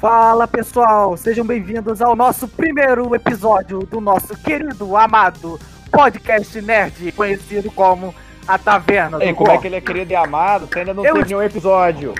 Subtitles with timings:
[0.00, 5.60] Fala pessoal, sejam bem-vindos ao nosso primeiro episódio do nosso querido, amado
[5.92, 8.14] podcast nerd, conhecido como
[8.48, 10.66] A Taverna do Ei, como é que ele é querido e amado?
[10.66, 12.14] Você ainda não Eu- teve nenhum episódio.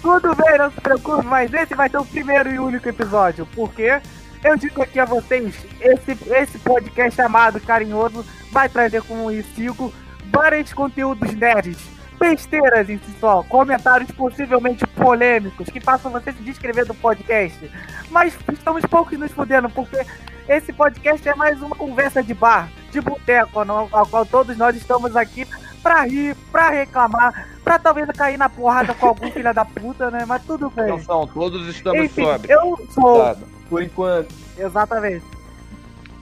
[0.00, 4.00] Tudo bem, não se preocupe, mas esse vai ser o primeiro e único episódio, porque
[4.42, 9.92] eu digo aqui a vocês, esse, esse podcast amado, carinhoso, vai trazer como instigo
[10.32, 11.76] vários conteúdos nerds,
[12.18, 17.70] besteiras em si só, comentários possivelmente polêmicos, que façam você se descrever do podcast.
[18.10, 20.04] Mas estamos poucos nos fudendo, porque
[20.48, 25.16] esse podcast é mais uma conversa de bar, de boteco, ao qual todos nós estamos
[25.16, 25.46] aqui
[25.82, 30.24] pra rir, pra reclamar, pra talvez cair na porrada com algum filho da puta, né?
[30.26, 30.90] Mas tudo bem.
[30.90, 32.50] Atenção, todos estamos Enfim, sóbrios.
[32.50, 33.36] eu sou.
[33.68, 34.34] Por enquanto.
[34.58, 35.24] Exatamente.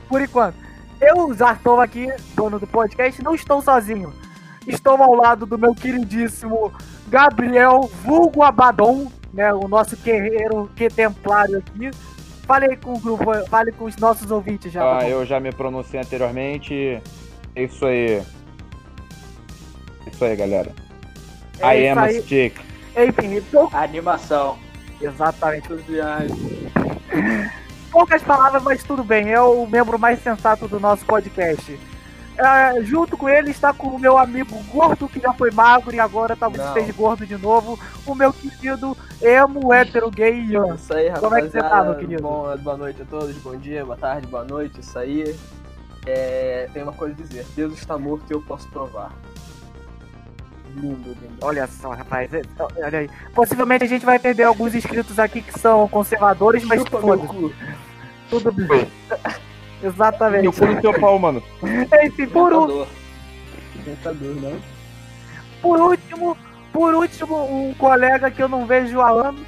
[0.09, 0.57] Por enquanto.
[1.01, 4.13] Eu estou aqui, dono do podcast, não estou sozinho.
[4.67, 6.73] Estou ao lado do meu queridíssimo
[7.09, 9.53] Gabriel Vulgo Abaddon, né?
[9.53, 11.91] O nosso guerreiro que templário aqui.
[12.47, 14.83] Falei com o grupo, fale com os nossos ouvintes já.
[14.83, 15.07] Ah, Abaddon.
[15.09, 17.01] eu já me pronunciei anteriormente.
[17.57, 18.23] É isso aí.
[20.07, 20.73] É Isso aí, galera.
[21.61, 22.21] É I am a aí.
[22.23, 22.59] stick.
[22.97, 24.59] Enfim, pou- Animação.
[25.01, 25.69] exatamente.
[27.91, 29.31] Poucas palavras, mas tudo bem.
[29.33, 31.79] É o membro mais sensato do nosso podcast.
[32.37, 36.01] É, junto com ele está com o meu amigo gordo, que já foi magro e
[36.01, 36.51] agora Não.
[36.51, 37.79] esteja gordo de novo.
[38.05, 40.75] O meu querido emo, hétero, gay Ian.
[40.75, 41.11] Isso aí.
[41.21, 42.23] Como é que você tá, meu querido?
[42.23, 44.81] Bom, boa noite a todos, bom dia, boa tarde, boa noite.
[44.81, 45.37] Isso aí.
[46.07, 47.47] É, tem uma coisa a dizer.
[47.55, 49.13] Deus está morto e eu posso provar.
[50.77, 51.37] Lindo, lindo.
[51.41, 52.35] Olha só, rapaz.
[52.35, 52.43] é-
[52.85, 53.11] Olha aí.
[53.33, 57.27] Possivelmente a gente vai perder alguns inscritos aqui que são conservadores, mas Chupa meu foda
[57.29, 57.53] cu.
[58.29, 58.91] tudo bem.
[59.85, 60.47] Exatamente.
[60.47, 61.43] Eu fui no teu pau, mano.
[62.05, 62.87] Enfim, por, um- Tentador.
[63.85, 64.61] Tentador, né?
[65.61, 66.37] Por último,
[66.73, 69.47] por último, um colega que eu não vejo há anos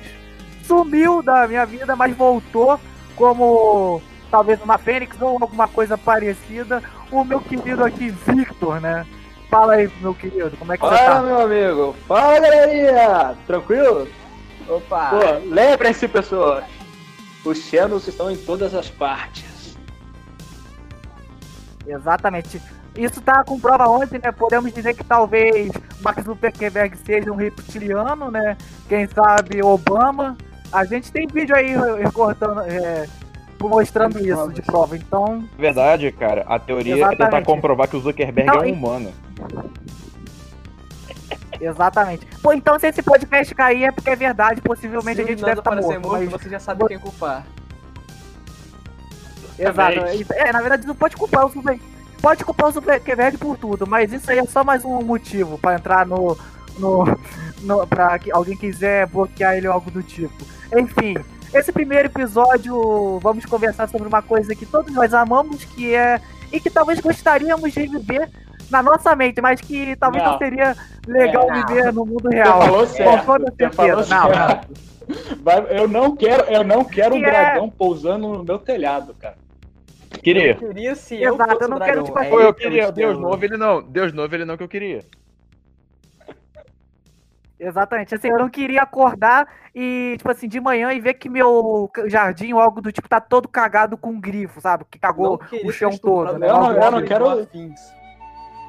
[0.64, 2.78] sumiu da minha vida, mas voltou
[3.14, 6.82] como talvez uma fênix ou alguma coisa parecida.
[7.10, 9.06] O meu querido aqui, Victor, né?
[9.48, 11.22] Fala aí, meu querido, como é que você Fala, tá?
[11.22, 11.96] meu amigo.
[12.08, 13.36] Fala, galerinha.
[13.46, 14.08] Tranquilo?
[14.68, 15.10] Opa!
[15.10, 16.64] Pô, lembrem-se, pessoas.
[17.44, 19.44] Os Xenos estão em todas as partes.
[21.86, 22.60] Exatamente.
[22.96, 24.32] Isso tá com prova ontem, né?
[24.32, 25.70] Podemos dizer que talvez
[26.00, 28.56] Max Zuckerberg seja um reptiliano, né?
[28.88, 30.36] Quem sabe Obama.
[30.72, 33.06] A gente tem vídeo aí recortando, é,
[33.60, 34.96] mostrando isso de prova.
[34.96, 36.44] Então, Verdade, cara.
[36.48, 37.46] A teoria é tentar Exatamente.
[37.46, 39.12] comprovar que o Zuckerberg Não, é e- um humano.
[41.60, 42.26] Exatamente.
[42.42, 45.58] Pô, então se esse podcast cair é porque é verdade, possivelmente Se a gente deve
[45.58, 46.08] estar aparecer morto.
[46.08, 47.46] morto, mas- você já sabe quem culpar.
[49.58, 49.92] Exato.
[49.92, 50.26] Exatamente.
[50.34, 51.80] É, na verdade não pode culpar o Zuckerberg.
[52.20, 55.74] Pode culpar o Zuckerberg por tudo, mas isso aí é só mais um motivo pra
[55.74, 56.36] entrar no.
[56.78, 57.04] no,
[57.62, 60.44] no pra que alguém quiser bloquear ele ou algo do tipo.
[60.76, 61.14] Enfim,
[61.54, 66.20] esse primeiro episódio vamos conversar sobre uma coisa que todos nós amamos, que é.
[66.52, 68.28] e que talvez gostaríamos de viver
[68.70, 70.38] na nossa mente, mas que talvez não, Não.
[70.38, 71.66] seria legal É, não.
[71.66, 72.60] viver no mundo Você real.
[72.62, 73.26] falou Com certo.
[73.26, 74.14] toda Você falou certeza.
[74.20, 74.68] Não, certo.
[75.40, 79.14] Vai- eu não quero, eu não quero um Que é- dragão pousando no meu telhado,
[79.14, 79.36] cara.
[80.26, 80.50] Queria.
[80.50, 82.80] Eu queria se eu Exato, eu não quero, tipo, É Pô, eu queria.
[82.80, 82.92] quero.
[82.92, 83.80] Deus novo, ele não.
[83.80, 85.04] Deus novo, ele não que eu queria.
[87.60, 88.12] Exatamente.
[88.12, 92.52] Assim, eu não queria acordar e, tipo assim, de manhã e ver que meu jardim
[92.52, 94.84] ou algo do tipo tá todo cagado com grifo, sabe?
[94.90, 96.48] Que cagou o chão todo, né?
[96.50, 97.48] Eu não- eu não quero-.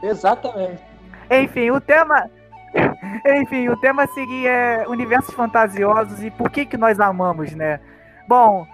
[0.03, 0.83] Exatamente.
[1.31, 2.29] Enfim, o tema.
[3.41, 7.79] Enfim, o tema a seguir é universos fantasiosos e por que que nós amamos, né?
[8.27, 8.67] Bom,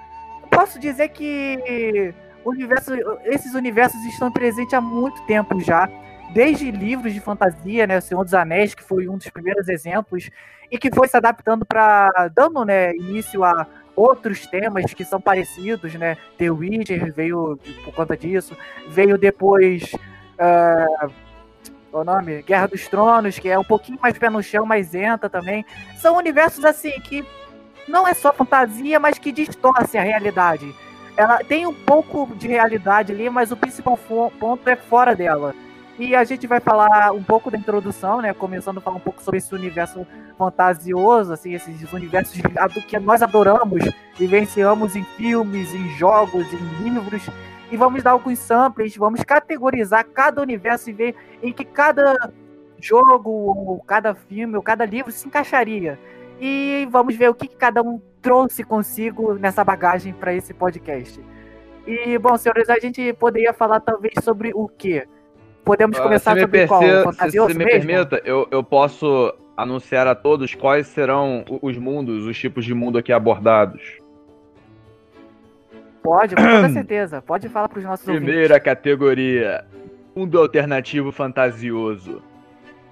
[0.52, 2.14] posso dizer que
[2.50, 2.94] universo,
[3.26, 5.90] esses universos estão presentes há muito tempo já.
[6.34, 7.98] Desde livros de fantasia, né?
[7.98, 10.30] O Senhor dos Anéis, que foi um dos primeiros exemplos,
[10.72, 15.94] e que foi se adaptando para dando né, início a outros temas que são parecidos,
[15.94, 16.18] né?
[16.38, 18.58] The Witcher veio por conta disso,
[18.90, 19.92] veio depois.
[21.92, 22.42] qual o nome?
[22.42, 25.64] Guerra dos Tronos, que é um pouquinho mais pé no chão, mais enta também.
[26.00, 27.24] São universos assim que
[27.88, 30.74] não é só fantasia, mas que distorcem a realidade.
[31.16, 33.98] Ela tem um pouco de realidade ali, mas o principal
[34.40, 35.54] ponto é fora dela.
[35.98, 38.34] E a gente vai falar um pouco da introdução, né?
[38.34, 40.08] Começando a falar um pouco sobre esse universo
[40.38, 42.42] fantasioso, assim, esses universos
[42.88, 43.84] que nós adoramos,
[44.18, 47.30] vivenciamos em filmes, em jogos, em livros.
[47.72, 52.32] E vamos dar alguns samples, vamos categorizar cada universo e ver em que cada
[52.80, 56.00] jogo, ou cada filme, ou cada livro se encaixaria.
[56.42, 61.20] E vamos ver o que cada um trouxe consigo nessa bagagem para esse podcast.
[61.86, 65.06] E, bom, senhores, a gente poderia falar talvez sobre o quê?
[65.66, 66.82] Podemos Ah, começar me, sobre qual?
[66.82, 67.86] se, Fantasioso se me mesmo?
[67.88, 72.74] permita, eu, eu posso anunciar a todos quais serão o- os mundos, os tipos de
[72.74, 73.82] mundo aqui abordados.
[76.02, 77.22] Pode, com toda certeza.
[77.22, 78.26] Pode falar pros nossos ouvintes.
[78.28, 79.64] Primeira categoria:
[80.16, 82.22] Mundo alternativo fantasioso.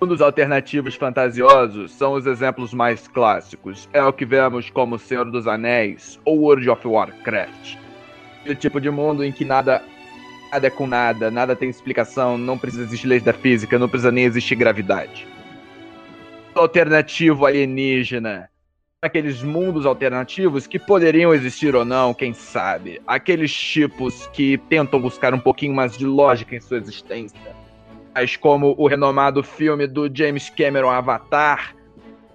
[0.04, 3.88] Mundos alternativos fantasiosos são os exemplos mais clássicos.
[3.94, 7.78] É o que vemos como Senhor dos Anéis ou World of Warcraft.
[8.40, 9.84] Aquele tipo de mundo em que nada,
[10.52, 14.12] nada é com nada, nada tem explicação, não precisa existir leis da física, não precisa
[14.12, 15.28] nem existir gravidade.
[16.56, 18.50] Alternativo alienígena
[19.04, 23.02] aqueles mundos alternativos que poderiam existir ou não, quem sabe.
[23.06, 27.61] Aqueles tipos que tentam buscar um pouquinho mais de lógica em sua existência.
[28.14, 31.76] Tais como o renomado filme do James Cameron Avatar,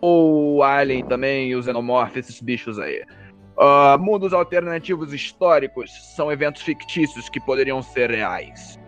[0.00, 3.04] ou Alien também, e os Xenomorphs, esses bichos aí.
[3.58, 8.78] Ah, mundos alternativos históricos são eventos fictícios que poderiam ser reais.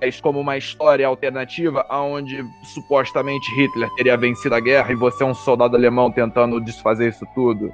[0.00, 5.26] Tais como uma história alternativa onde supostamente Hitler teria vencido a guerra e você é
[5.26, 7.72] um soldado alemão tentando desfazer isso tudo.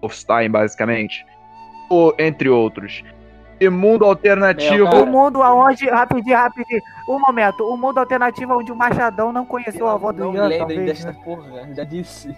[0.00, 1.24] Wolfenstein, basicamente.
[1.88, 3.02] Ou, entre outros.
[3.60, 4.88] E mundo alternativo.
[4.88, 5.86] Meu O mundo aonde.
[5.88, 6.80] Rapidinho, rapidinho.
[7.08, 7.62] Um momento.
[7.64, 10.86] O mundo alternativo onde o Machadão não conheceu a avó do não Ian, lembrem talvez.
[10.86, 11.18] desta Né?
[11.24, 12.34] porra, já disse.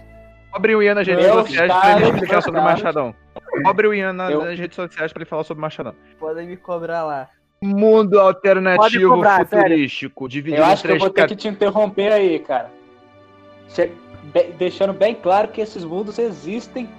[0.51, 2.63] Cobre o Ian nas redes sociais pra ele explicar sobre o.
[2.63, 3.15] Machadão.
[3.63, 5.95] Cobre o Ian na- Eu- nas redes sociais pra ele falar sobre o Machadão.
[6.19, 7.29] Podem me cobrar lá.
[7.63, 12.11] Mundo alternativo cobrar, futurístico, dividido Eu em acho que eu vou ter que te interromper
[12.11, 12.69] aí, cara.
[13.69, 13.91] Che-
[14.33, 16.89] be- Deixando bem claro que esses mundos existem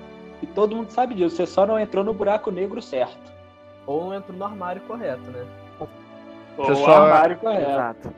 [0.42, 1.36] e todo mundo sabe disso.
[1.36, 3.33] Você só não entrou no buraco negro certo.
[3.86, 5.44] Ou entro no armário correto, né?
[5.78, 5.88] Ou
[6.56, 7.70] Você o só- armário correto.
[7.70, 8.14] Exato.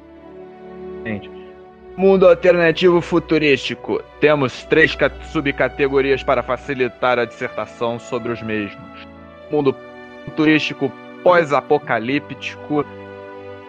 [1.97, 4.03] Mundo alternativo futurístico.
[4.21, 9.07] Temos três ca- subcategorias para facilitar a dissertação sobre os mesmos.
[9.51, 9.75] Mundo
[10.27, 10.93] futurístico
[11.23, 12.85] pós-apocalíptico.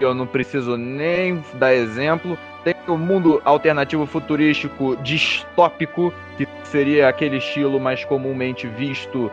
[0.02, 2.38] Eu não preciso nem dar exemplo.
[2.64, 9.32] Tem o mundo alternativo futurístico distópico, que seria aquele estilo mais comumente visto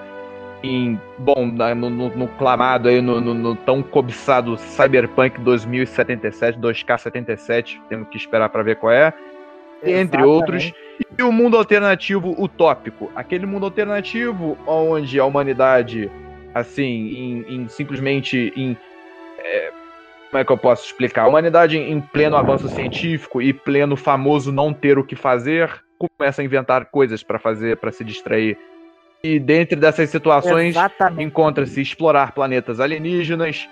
[0.65, 8.09] em, bom, no, no- no clamado aí, no, no- tão cobiçado Cyberpunk 2077, 2K77, temos
[8.09, 9.13] que esperar para ver qual é,
[9.83, 10.27] entre Exatamente.
[10.27, 10.73] outros.
[11.19, 16.11] E o mundo alternativo utópico, aquele mundo alternativo onde a humanidade,
[16.55, 16.85] assim,
[17.47, 18.77] em, em- simplesmente em
[19.39, 19.71] é,
[20.31, 21.25] como é que eu posso explicar?
[21.25, 26.41] A humanidade em pleno avanço científico e pleno famoso não ter o que fazer, começa
[26.43, 28.59] a inventar coisas para fazer, para se distrair.
[29.25, 30.77] E dentre dessas situações,
[31.19, 33.67] encontra-se explorar planetas alienígenas,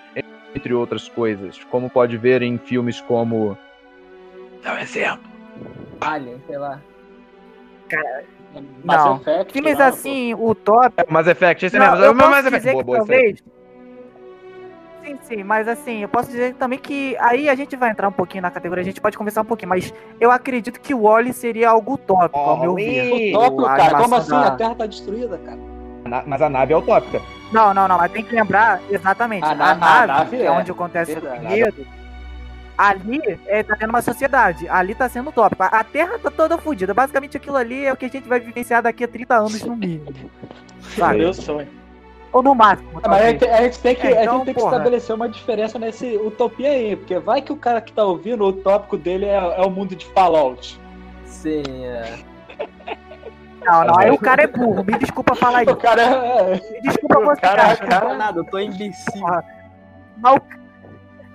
[0.55, 3.55] entre outras coisas, como pode ver em filmes como.
[4.63, 5.29] Dá um exemplo.
[6.01, 6.81] Alien, sei lá.
[8.83, 9.17] Mass Não.
[9.17, 11.13] Effect, Filmes lá, assim, utópicos.
[11.13, 12.05] Mass Effect, esse Não, mesmo.
[12.05, 12.71] eu posso Mass Effect.
[12.71, 13.35] Boa, boa, aí.
[15.03, 18.11] Sim, sim, mas assim, eu posso dizer também que aí a gente vai entrar um
[18.11, 21.33] pouquinho na categoria, a gente pode conversar um pouquinho, mas eu acredito que o Wally
[21.33, 23.31] seria algo utópico, ao meu ver.
[23.31, 23.97] Utópico, cara.
[23.97, 24.31] Como assim?
[24.31, 25.59] da- A Terra tá destruída, cara.
[26.05, 27.21] Na- Mas a nave é utópica.
[27.51, 30.45] Não, não, não, mas tem que lembrar, exatamente, A a, na- a nave, nave é
[30.45, 31.39] é, onde acontece verdade.
[31.39, 31.87] o enredo,
[32.77, 35.63] ali é, tá tendo uma sociedade, ali tá sendo utópico.
[35.63, 38.81] A Terra tá toda fodida, basicamente aquilo ali é o que a gente vai vivenciar
[38.81, 40.13] daqui a 30 anos no mínimo.
[40.97, 41.17] Sabe?
[41.19, 41.67] Meu sonho.
[42.33, 44.45] Ou no máximo, Ah, Mas a gente, a gente tem que, É, a então, gente
[44.45, 44.71] tem que porra.
[44.73, 48.51] estabelecer uma diferença nesse utopia aí, porque vai que o cara que tá ouvindo, o
[48.51, 50.81] tópico dele é, é o mundo de Fallout.
[51.25, 52.17] Sim, é.
[53.65, 55.75] Não, não, aí o cara é burro, me desculpa falar O isso.
[55.77, 56.55] cara é.
[56.71, 57.85] Me desculpa você, Cara, cara.
[57.91, 59.13] Não fala nada, eu tô imbecil.
[59.21, 59.43] Porra.
[60.17, 60.63] Mas o-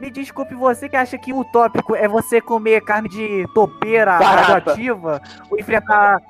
[0.01, 5.21] Me desculpe você que acha que o tópico é você comer carne de topeira radioativa,
[5.51, 6.21] ou enfrentar.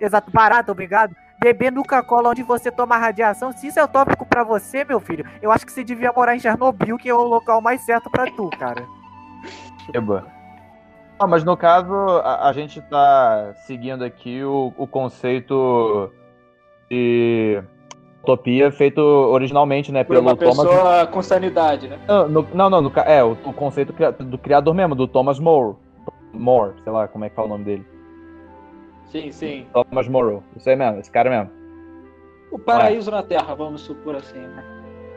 [0.00, 1.14] Exato, barata, obrigado.
[1.46, 3.52] Beber Nuca-Cola onde você toma radiação.
[3.52, 6.40] Se isso é utópico pra você, meu filho, eu acho que você devia morar em
[6.40, 8.84] Chernobyl, que é o local mais certo pra tu, cara.
[9.94, 10.26] Eba.
[11.20, 16.10] Ah, mas no caso, a, a gente tá seguindo aqui o, o conceito
[16.90, 17.62] de
[18.24, 20.56] utopia feito originalmente, né, Por pelo uma Thomas...
[20.56, 21.96] pessoa com sanidade, né?
[22.08, 25.76] Não, no- não, não, no é, o, o conceito do criador mesmo, do Thomas More.
[26.32, 27.95] More, sei lá como é que fala o nome dele.
[29.06, 29.66] Sim, sim.
[29.72, 30.42] Thomas Morrow.
[30.56, 31.50] Isso aí mesmo, esse cara mesmo.
[32.50, 34.64] O paraíso na Terra, vamos supor assim, né?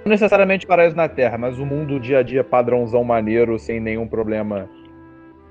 [0.06, 4.08] Não necessariamente paraíso na Terra, mas o mundo dia a dia padrãozão maneiro, sem nenhum
[4.08, 4.70] problema.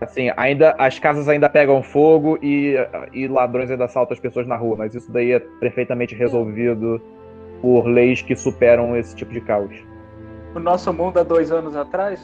[0.01, 2.75] Assim, ainda as casas ainda pegam fogo e,
[3.13, 7.01] e ladrões ainda assaltam as pessoas na rua, mas isso daí é perfeitamente resolvido
[7.61, 9.75] por leis que superam esse tipo de caos.
[10.55, 12.21] O nosso mundo há dois anos atrás.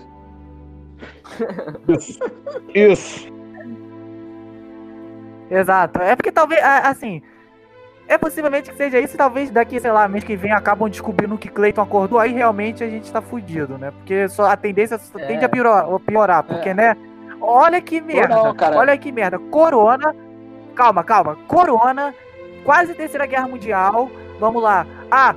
[1.88, 2.20] Isso.
[2.74, 3.33] Isso.
[5.50, 6.00] Exato.
[6.00, 7.22] É porque talvez, assim.
[8.06, 11.48] É possivelmente que seja isso, talvez daqui, sei lá, mês que vem acabam descobrindo que
[11.48, 13.92] Clayton acordou, aí realmente a gente tá fudido, né?
[13.92, 15.24] Porque só a tendência só É.
[15.26, 16.74] tende a piorar, piorar porque, É.
[16.74, 16.96] né?
[17.40, 18.34] Olha que merda.
[18.36, 18.76] não, cara.
[18.76, 19.38] Olha que merda.
[19.38, 20.14] Corona
[20.74, 21.36] calma, calma.
[21.46, 22.14] Corona,
[22.64, 24.10] quase terceira guerra mundial.
[24.38, 24.86] Vamos lá.
[25.10, 25.34] Ah,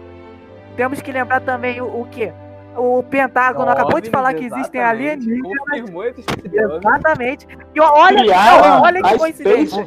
[0.75, 2.33] temos que lembrar também o, o quê?
[2.77, 5.57] O Pentágono acabou de falar que existem alienígenas.
[5.59, 6.03] Confirmou.
[6.05, 7.47] Exatamente.
[7.73, 9.85] E olha, Criaram olha que coincidência.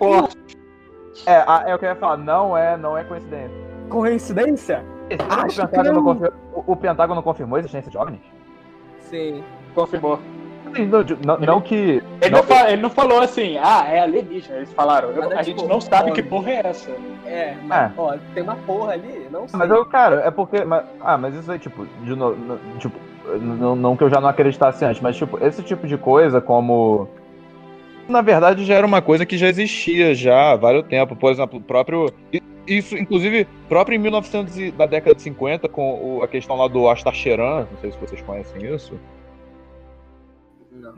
[1.26, 3.50] É, é o que eu ia falar, não é, não é coincidência.
[3.88, 4.85] Coincidência?
[5.11, 6.04] O Acho que Pentágono, não.
[6.04, 8.20] confir- o- o Pentágono confirmou a existência de OVNIs?
[9.00, 9.42] Sim.
[9.75, 10.18] Confirmou.
[10.75, 12.03] Sim, Não, não- não que.
[12.21, 14.57] Ele não, fa- ele não falou assim, ah, é alienígena.
[14.59, 16.91] Eles falaram, eu- é a gente tipo, não sabe que porra é essa.
[17.27, 17.95] É, mas, É.
[17.97, 19.59] ó, tem uma porra ali, não sei.
[19.59, 20.65] Mas eu, cara, é porque.
[20.65, 22.37] mas- ah, mas isso aí, tipo, de novo.
[22.37, 22.97] no- Tipo,
[23.41, 27.09] não, não que eu já não acreditasse antes, mas, tipo, esse tipo de coisa, como.
[28.09, 31.15] Na verdade, já era uma coisa que já existia já há vários tempo.
[31.15, 32.12] Por exemplo, o próprio.
[32.67, 36.69] Isso, inclusive, próprio em 1900 e- da década de 50, com o- a questão lá
[36.69, 38.95] do Astacheran, não sei se vocês conhecem isso.
[40.81, 40.93] Não.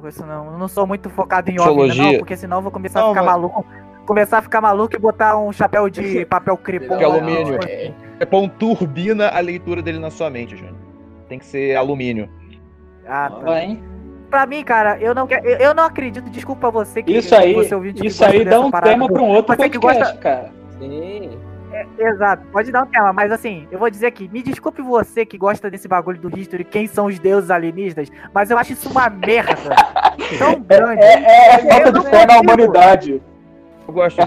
[0.00, 0.52] Não, isso não.
[0.52, 2.02] Eu não sou muito focado em OVNI, Sociologia.
[2.04, 3.64] não, porque senão eu vou começar a Não, ficar mas- maluco.
[4.06, 6.96] Começar a ficar maluco e botar um chapéu de papel crepom.
[6.96, 7.58] Que é alumínio.
[7.66, 10.74] É, É pão turbina a leitura dele na sua mente, Júnior.
[11.28, 12.28] Tem que ser alumínio.
[13.06, 13.36] Ah, tá.
[13.40, 13.82] Vai, hein?
[14.30, 17.74] Pra mim, cara, eu não, quero- eu não acredito, desculpa você que Isso aí, você
[17.74, 20.18] ouvinte que isso aí dá um parada tema pra um outro Você que podcast, gosta-
[20.22, 20.50] cara.
[20.78, 21.38] Sim.
[21.98, 25.36] Exato, pode dar um tema, mas assim, eu vou dizer aqui, me desculpe você que
[25.36, 29.10] gosta desse bagulho do History, quem são os deuses alienígenas, mas eu acho isso uma
[29.10, 29.54] merda
[30.38, 31.02] tão grande.
[31.02, 33.22] É, é, é falta de fé na humanidade.
[33.86, 34.26] Eu gosto É.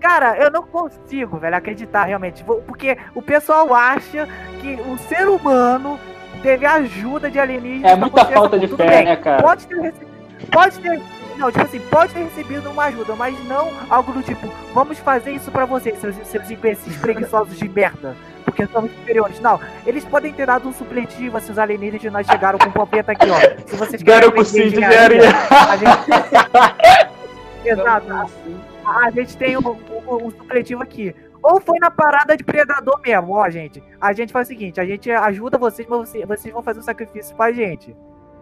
[0.00, 2.44] Cara, eu não consigo, velho, acreditar realmente.
[2.44, 4.28] Porque o pessoal acha
[4.60, 5.98] que o ser humano
[6.40, 7.92] teve ajuda de alienígenas.
[7.92, 8.78] É muita falta de porra.
[8.78, 9.42] Tudo fé, bem, né, cara?
[9.42, 10.08] Pode ter recebido.
[10.52, 11.02] Pode ter.
[11.38, 15.30] Não, tipo assim, pode ter recebido uma ajuda, mas não algo do tipo, vamos fazer
[15.32, 18.16] isso pra vocês, seus, seus imbecis preguiçosos de merda.
[18.44, 19.38] Porque somos superiores.
[19.40, 23.38] Não, eles podem ter dado um supletivo, assim, os alienígenas chegaram com papeta aqui, ó.
[23.66, 26.88] Se vocês Deram querem pro Cid de engenharia, a gente...
[27.64, 28.06] Exato.
[28.84, 31.14] A gente tem um, um- um supletivo aqui.
[31.42, 33.82] Ou foi na parada de predador mesmo, ó, gente.
[34.00, 36.82] A gente faz o seguinte, a gente ajuda vocês, mas vocês, vocês vão fazer um
[36.82, 37.94] sacrifício pra gente.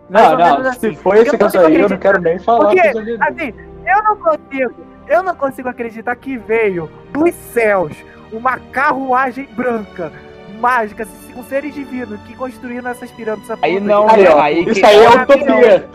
[0.08, 0.96] Não, não, menos se assim.
[0.96, 4.74] foi esse aí, eu não quero nem falar Porque, assim, eu não consigo,
[5.08, 7.92] eu não consigo acreditar que veio dos céus
[8.32, 10.12] uma carruagem branca,
[10.60, 13.50] mágica, assim, com seres divinos que construíram essas pirâmides.
[13.62, 14.08] Aí não.
[14.08, 15.88] Aí, ó, aí isso aí é utopia.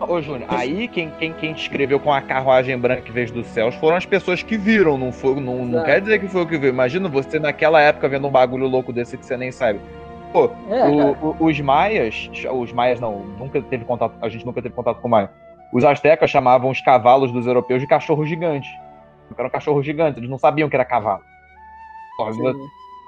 [0.00, 3.74] Ô, Júnior, aí quem, quem, quem descreveu com a carruagem branca que veio dos céus
[3.76, 6.58] foram as pessoas que viram, não foi, não, não quer dizer que foi o que
[6.58, 6.68] viu.
[6.68, 9.80] Imagina você naquela época vendo um bagulho louco desse que você nem sabe.
[10.34, 14.60] Pô, É, o- o- os maias, os maias não, nunca teve contato, a gente nunca
[14.60, 15.30] teve contato com maia.
[15.72, 18.68] Os astecas chamavam os cavalos dos europeus de cachorro gigante.
[19.38, 21.22] Eram cachorros gigantes, eles não sabiam que era cavalo.
[22.32, 22.52] Sim.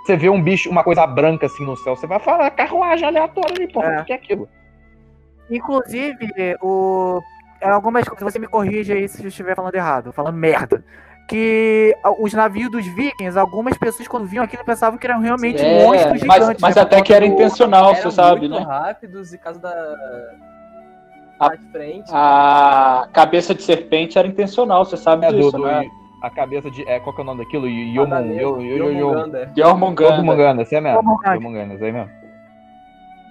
[0.04, 3.56] Você vê um bicho, uma coisa branca assim no céu, você vai falar, carruagem aleatória
[3.56, 4.00] ali, porra, É.
[4.02, 4.48] o que é aquilo?
[5.50, 6.28] Inclusive,
[6.62, 7.20] o...
[7.60, 10.84] algumas coisas, você me corrige aí se eu estiver falando errado, falando merda.
[11.28, 15.82] Que os navios dos vikings, algumas pessoas quando viam aquilo pensavam que eram realmente É,
[15.84, 16.62] monstros mas, gigantes.
[16.62, 18.64] mas né, até que era intencional, Eram você sabe, muito né?
[18.64, 19.70] rápidos e caso da.
[21.40, 22.08] A- frente.
[22.14, 25.84] A cabeça de serpente era intencional, você sabe É, disso, do- né?
[26.22, 26.88] a cabeça de.
[26.88, 27.68] É, qual que é o nome daquilo?
[27.68, 29.50] Jormungandr.
[29.56, 31.18] Yormungandr, esse é mesmo.
[31.24, 32.08] Aí mesmo.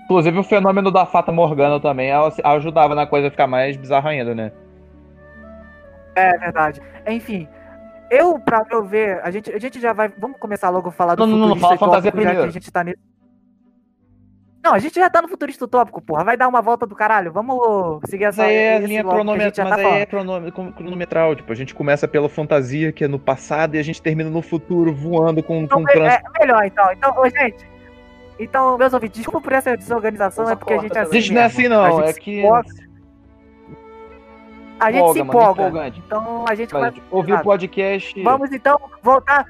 [0.04, 2.12] Inclusive o fenômeno da Fata Morgana também
[2.44, 4.52] ajudava na coisa a ficar mais bizarra ainda, né?
[6.16, 6.80] É verdade.
[7.08, 7.48] Enfim,
[8.10, 10.10] eu, pra meu ver, a gente, a gente já vai.
[10.18, 12.50] Vamos começar logo a falar do Não, não, não, futurista fala fantasia utópico, que primeiro.
[12.50, 13.00] a gente tá nesse.
[14.64, 16.24] Não, a gente já tá no futurista utópico, porra.
[16.24, 17.32] Vai dar uma volta do caralho.
[17.32, 20.72] Vamos seguir Mas essa aí é linha a cronometral, mas tá aí é cronome- cron-
[20.72, 24.28] cronometral, tipo, a gente começa pela fantasia, que é no passado, e a gente termina
[24.30, 26.14] no futuro, voando com, Então, com é, trans...
[26.14, 26.92] é melhor, então.
[26.92, 27.70] Então, ô, gente.
[28.40, 31.06] Então, meus ouvintes, desculpa por essa desorganização, Usa é porque a gente é assim.
[31.10, 31.22] também.
[31.22, 31.60] Gente, não é mesmo.
[31.60, 32.42] assim, não, A gente é se que-
[34.90, 36.04] empolga- A gente se Empolga, mano, empolgante.
[36.06, 36.94] Então a gente vai.
[37.12, 38.24] ouvir o podcast...
[38.24, 39.46] Vamos então voltar.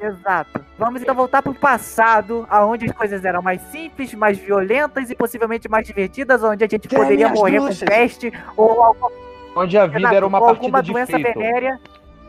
[0.00, 0.64] Exato.
[0.78, 5.68] Vamos então voltar pro passado, aonde as coisas eram mais simples, mais violentas e possivelmente
[5.68, 7.80] mais divertidas, onde a gente poderia morrer bruxas?
[7.80, 9.10] com peste ou, alguma-
[9.54, 11.38] Onde a vida exato, era uma partida de doença feito.
[11.38, 11.78] venérea.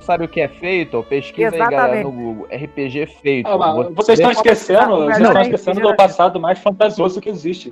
[0.02, 1.02] Sabe o que é feito?
[1.04, 2.04] Pesquisa aí, galera, Exatamente.
[2.06, 2.48] no Google.
[2.52, 3.48] RPG feito.
[3.48, 7.30] Ah, Você- vocês estão esquecendo, Não, vocês não, estão esquecendo do passado mais fantasioso que
[7.30, 7.72] existe.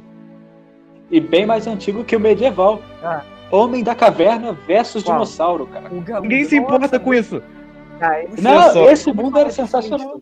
[1.12, 2.80] E bem mais antigo que o medieval.
[3.04, 3.22] Ah.
[3.52, 5.16] Homem da caverna versus Qual?
[5.18, 5.90] dinossauro, cara.
[6.22, 7.42] Ninguém se importa Nossa, com isso.
[8.00, 8.90] Ah, esse- Não, só.
[8.92, 10.22] esse mundo era sensacional.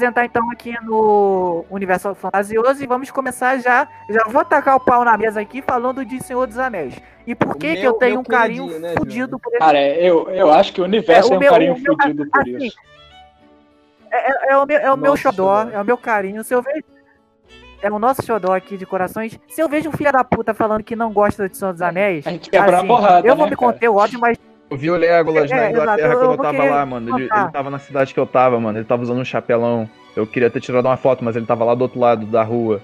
[0.00, 3.86] Apresentar então aqui no Universo Fantasioso e vamos começar já.
[4.08, 6.94] Já vou tacar o pau na mesa aqui falando de Senhor dos Anéis.
[7.26, 9.80] E por que, que eu meu- tenho meu um carinho né, fudido por esse Cara,
[9.80, 12.30] eu, eu acho que o universo É, é, o um meu- carinho o meu- fudido
[12.30, 12.76] por assim, isso.
[14.10, 15.70] É, é- é o meu, é o meu xodó, xodó.
[15.76, 16.42] é o meu carinho.
[16.42, 16.82] Se eu vejo.
[17.82, 19.38] É o nosso xodó aqui de corações.
[19.48, 22.26] Se eu vejo um filho da puta falando que não gosta de Senhor dos Anéis.
[22.26, 23.72] A gente quebra assim, uma porrada, eu vou né, me cara?
[23.72, 24.38] conter, óbvio, mas.
[24.70, 27.18] Eu vi o Legolas É, na é, Inglaterra eu- quando eu tava lá, mano.
[27.18, 28.78] Ele, ele tava na cidade que eu tava, mano.
[28.78, 29.90] Ele tava usando um chapelão.
[30.14, 32.80] Eu queria ter tirado uma foto, mas ele tava lá do outro lado da rua.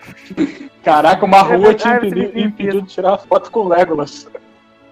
[0.82, 4.28] Caraca, uma É rua te impediu, impediu de tirar foto com o Legolas.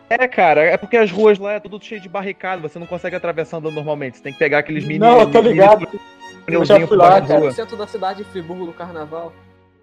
[0.09, 3.17] É, cara, é porque as ruas lá é tudo cheio de barricada, você não consegue
[3.17, 4.19] atravessar andando normalmente.
[4.19, 4.99] Você tem que pegar aqueles mini.
[4.99, 5.81] Não, eu tô ligado.
[5.81, 6.01] mini
[6.47, 7.41] Eu já fui lá, cara.
[7.41, 9.33] No centro da cidade de Friburgo no carnaval.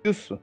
[0.04, 0.40] Isso.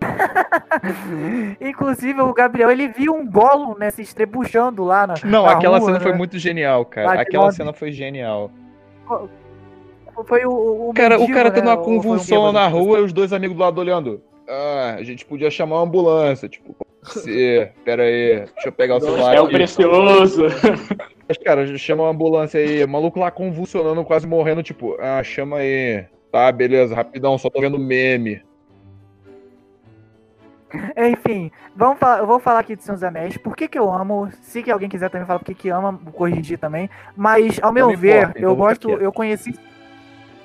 [1.60, 5.14] Inclusive, o Gabriel, ele viu um Gollum, né, se estrebuchando lá na.
[5.24, 6.04] Não, na aquela rua, cena né?
[6.04, 7.14] foi muito genial, Lá cara.
[7.16, 8.50] de Aquela cena foi genial.
[10.26, 10.50] Foi o.
[10.50, 12.52] O, O cara, o mendigo, cara tendo né, uma um convulsão bêbado?
[12.52, 14.22] na rua e os dois amigos do lado olhando.
[14.48, 16.48] Ah, a gente podia chamar uma ambulância.
[16.48, 19.36] Tipo, você, pera aí, deixa eu pegar o celular.
[19.36, 20.44] É o precioso.
[21.28, 22.82] Mas, cara, chama uma ambulância aí.
[22.82, 24.62] O maluco lá convulsionando, quase morrendo.
[24.62, 26.04] Tipo, ah, chama aí.
[26.32, 28.42] Tá, beleza, rapidão, só tô vendo meme.
[30.96, 33.36] Enfim, vamos falar, eu vou falar aqui de Senhor dos Anéis.
[33.36, 34.30] Por que, que eu amo?
[34.42, 36.90] Se que alguém quiser também falar por que, que ama, corrigir também.
[37.16, 38.88] Mas, ao meu me ver, importa, então eu gosto.
[38.88, 39.02] quieto.
[39.02, 39.58] Eu conheci.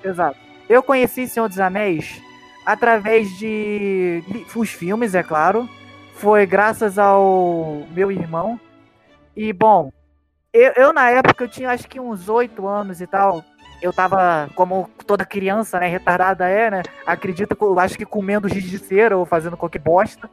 [0.04, 0.38] Exato.
[0.70, 2.22] Eu conheci Senhor dos Anéis
[2.66, 4.24] através de.
[4.56, 5.68] os filmes, é claro.
[6.16, 8.60] Foi graças ao meu irmão.
[9.36, 9.92] E, bom,
[10.54, 13.44] eu, eu, na época eu tinha acho que uns oito anos e tal.
[13.84, 16.84] Eu tava, como toda criança, né, retardada é, né?
[17.06, 20.30] Acredito, que eu acho que comendo giz de cera ou fazendo qualquer bosta.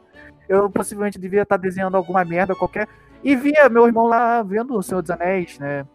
[0.47, 2.87] Eu possivelmente devia estar desenhando alguma merda qualquer.
[3.21, 5.85] E via meu irmão lá vendo o Senhor dos Anéis, né?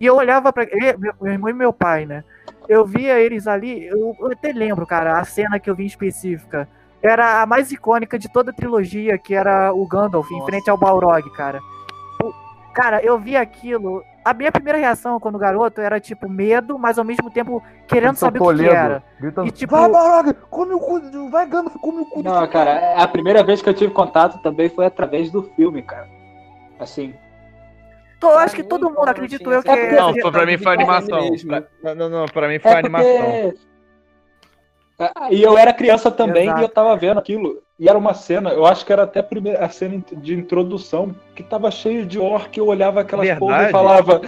[0.00, 2.24] E eu olhava pra ele, meu irmão e meu pai, né?
[2.68, 5.86] Eu via eles ali, eu, eu até lembro, cara, a cena que eu vi em
[5.86, 6.68] específica.
[7.00, 10.46] Era a mais icônica de toda a trilogia, que era o Gandalf em Nossa.
[10.46, 11.60] frente ao Balrog, cara.
[12.74, 14.04] Cara, eu vi aquilo.
[14.24, 18.40] A minha primeira reação quando garoto era tipo medo, mas ao mesmo tempo querendo saber
[18.42, 19.02] o que, era.
[19.20, 22.94] Gritando, E, tipo- vai, Barog, come o cu, vai, Gandalf, come o cu Não, cara,
[22.96, 26.08] a primeira vez que eu tive contato também foi através do filme, cara.
[26.80, 27.14] Assim,
[28.18, 29.92] Tô, Pra acho que todo mundo, acredito eu, que é.
[30.00, 31.30] Não, foi pra mim foi É animação.
[31.46, 33.10] Pra- Não, não, não, pra mim foi é animação.
[33.42, 33.58] porque...
[34.98, 36.60] Ah, E eu era criança também Exato.
[36.60, 37.62] e eu tava vendo aquilo.
[37.78, 41.12] E era uma cena, eu acho que era até a, primeira, a cena de introdução,
[41.34, 44.20] que tava cheio de orc, eu olhava aquelas porra e falava,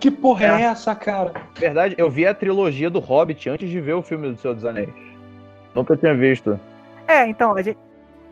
[0.00, 0.64] que porra é, É.
[0.64, 1.32] essa, cara?
[1.54, 4.64] Verdade, eu vi a trilogia do Hobbit antes de ver o filme do Senhor dos
[4.64, 4.88] Anéis.
[5.74, 6.58] Nunca tinha visto.
[7.06, 7.76] É, então, a gente-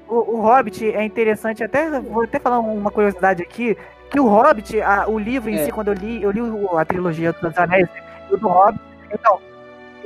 [0.08, 3.76] o, o Hobbit é interessante, até vou até falar uma curiosidade aqui,
[4.10, 5.64] que o Hobbit, a- o livro em É.
[5.66, 7.88] si, quando eu li, eu li o- a trilogia dos Anéis
[8.30, 8.80] e o do Hobbit,
[9.12, 9.38] então,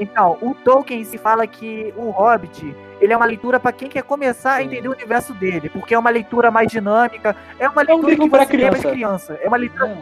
[0.00, 4.02] então, o Tolkien se fala que o Hobbit, ele é uma leitura para quem quer
[4.02, 4.64] começar a Sim.
[4.66, 8.28] entender o universo dele, porque é uma leitura mais dinâmica, é uma um leitura você
[8.28, 8.90] lê mais criança.
[8.90, 9.96] criança, é uma leitura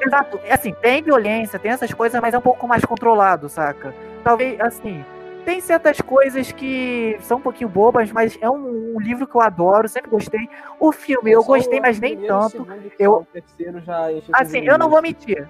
[0.00, 0.40] Exato.
[0.44, 3.94] É Assim, tem violência, tem essas coisas, mas é um pouco mais controlado, saca?
[4.22, 5.04] Talvez, assim,
[5.44, 9.40] tem certas coisas que são um pouquinho bobas, mas é um, um livro que eu
[9.40, 10.48] adoro, sempre gostei.
[10.78, 12.50] O filme eu Só gostei, mas nem primeiro, tanto.
[12.50, 15.48] segundo, Eu- terceiro já Assim, eu não vou mentir.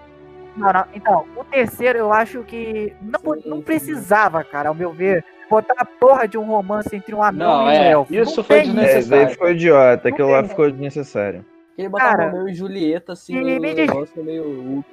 [0.57, 3.63] Não, não, então, o terceiro eu acho que não, Sim, não sim.
[3.63, 7.63] precisava, cara, ao meu ver, botar a porra de um romance entre um anão Não,
[7.63, 8.15] e um é, elfo.
[8.15, 9.01] isso Não foi É, desnecessário.
[9.03, 11.45] isso aí ficou idiota, aquilo lá ficou desnecessário.
[11.77, 14.93] Ele botava Cara, Romeu e Julieta, assim, meio me diz- negócio meio ultra.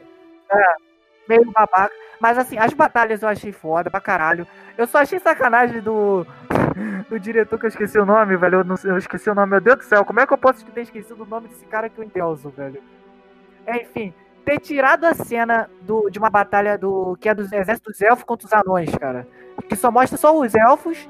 [1.28, 1.94] meio babaca.
[2.20, 4.48] Mas assim, as batalhas eu achei foda pra caralho.
[4.78, 6.26] Eu só achei sacanagem do,
[7.10, 8.60] do diretor que eu esqueci o nome, velho.
[8.60, 10.06] Eu, não, sei- eu esqueci o nome, meu Deus do céu.
[10.06, 12.82] Como é que eu posso ter esquecido o nome desse cara que eu endelzo, velho?
[13.66, 14.14] É, enfim,
[14.46, 18.24] ter tirado a cena do, de uma batalha do que é dos exércitos dos elfos
[18.24, 19.28] contra os anões, cara.
[19.68, 21.10] Que só mostra só os elfos,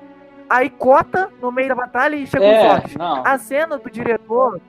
[0.49, 2.95] aí cota no meio da batalha e chega os É, orcs.
[2.95, 3.23] não.
[3.25, 4.61] A cena do diretor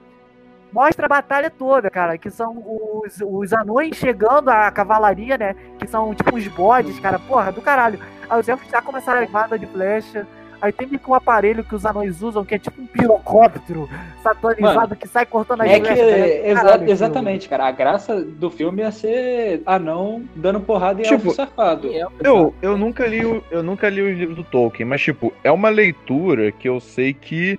[0.72, 2.18] mostra a batalha toda, cara.
[2.18, 2.56] Que são
[3.04, 5.54] os, os anões chegando, a cavalaria, né?
[5.78, 7.18] Que são tipo os bodes, cara.
[7.18, 8.00] Porra, do caralho.
[8.28, 10.26] Aí os elfos já começaram a levada de flecha.
[10.60, 13.88] Aí tem meio que um aparelho que os anões usam, que é tipo um pirocóptero
[14.22, 17.66] satanizado Mano, que sai cortando as É que, Caralho, exatamente, cara.
[17.66, 21.88] A graça do filme ia ser anão dando porrada em Tipo, elfo safado.
[21.88, 25.00] E é, Eu, eu nunca li o, eu nunca li os livros do Tolkien, mas
[25.02, 27.58] tipo, é uma leitura que eu sei que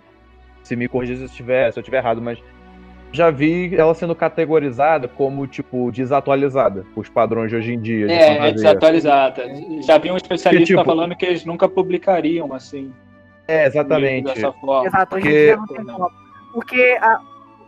[0.63, 2.39] se me corrigir se eu estiver, se eu estiver errado, mas
[3.11, 8.07] já vi ela sendo categorizada como tipo desatualizada, os padrões de hoje em dia.
[8.07, 8.53] de É, é fantasia.
[8.53, 9.43] desatualizada.
[9.81, 12.91] Já vi um especialista tipo- falando que eles nunca publicariam, assim.
[13.47, 14.25] É, exatamente.
[14.25, 14.87] Dessa forma.
[14.87, 16.11] Exato, hoje em Porque- dia não tem como.
[16.53, 17.21] Porque a-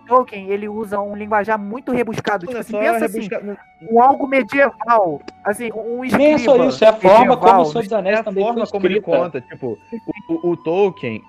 [0.07, 2.47] Tolkien, ele usa um linguajar muito rebuscado.
[2.47, 3.57] Tipo, assim, pensa assim, rebusca-
[3.91, 5.21] um algo medieval.
[5.45, 7.93] Assim, um escriba Nem é só isso, é a forma como medieval, o Senhor dos
[7.93, 9.77] Anéis é a também forma foi como ele conta, tipo,
[10.27, 11.21] o, o- o Tolkien,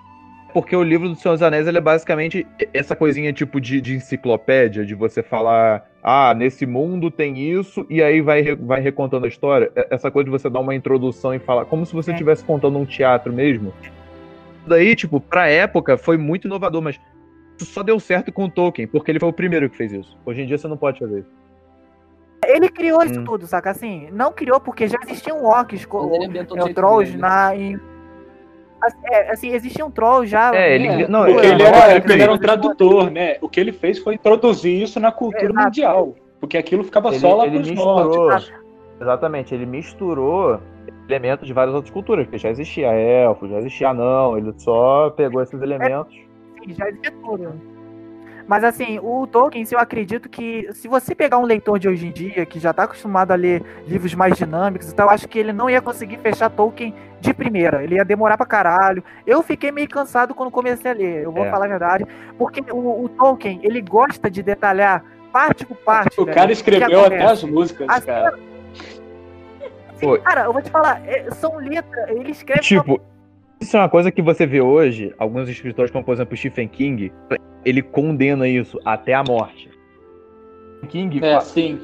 [0.53, 3.95] porque o livro do Senhor dos Anéis ele é basicamente essa coisinha tipo de, de
[3.95, 9.29] enciclopédia, de você falar, ah, nesse mundo tem isso, e aí vai, vai recontando a
[9.29, 9.71] história.
[9.75, 12.13] É- Essa coisa de você dar uma introdução e falar, como se você É.
[12.13, 13.73] estivesse contando um teatro mesmo.
[14.67, 16.99] Daí, tipo, pra época foi muito inovador, mas
[17.57, 20.17] isso só deu certo com o Tolkien, porque ele foi o primeiro que fez isso.
[20.25, 21.41] Hoje em dia você não pode fazer isso.
[22.43, 23.23] Ele criou isso Hum.
[23.23, 23.69] tudo, saca?
[23.69, 27.21] Assim, não criou porque já existiam orcs, do é, trolls dele.
[27.21, 27.55] na.
[27.55, 27.79] Em,
[29.11, 30.53] é, assim, existiam trolls já.
[30.55, 31.05] É, ele- né?
[31.07, 33.37] não, É, ele não, era, é, ele era um tradutor, né?
[33.41, 35.63] O que ele fez foi introduzir isso na cultura Exato.
[35.65, 36.15] mundial.
[36.39, 37.95] Porque aquilo ficava Ele, só lá ele pros misturou.
[38.27, 38.53] nórdicos.
[38.99, 40.59] Exatamente, ele misturou
[41.07, 45.41] elementos de várias outras culturas, porque já existia elfo, já existia anão, ele só pegou
[45.41, 46.13] esses elementos.
[46.13, 47.53] Sim, já existia tudo.
[48.47, 52.07] Mas assim, o Tolkien, se eu acredito que se você pegar um leitor de hoje
[52.07, 55.39] em dia, que já tá acostumado a ler livros mais dinâmicos, então eu acho que
[55.39, 57.83] ele não ia conseguir fechar Tolkien de primeira.
[57.83, 59.03] Ele ia demorar pra caralho.
[59.25, 61.49] Eu fiquei meio cansado quando comecei a ler, eu vou É.
[61.51, 62.05] falar a verdade.
[62.37, 66.19] Porque o, o Tolkien, ele gosta de detalhar parte por parte.
[66.19, 68.37] O velho, cara escreveu até as músicas, As cara.
[69.99, 70.17] Pô.
[70.17, 72.99] Cara, eu vou te falar, é, são letras, ele escreve Tipo,
[73.59, 77.13] isso é uma coisa que você vê hoje, alguns escritores, como por exemplo Stephen King,
[77.65, 79.69] ele condena isso até a morte.
[80.89, 81.79] King, É, sim.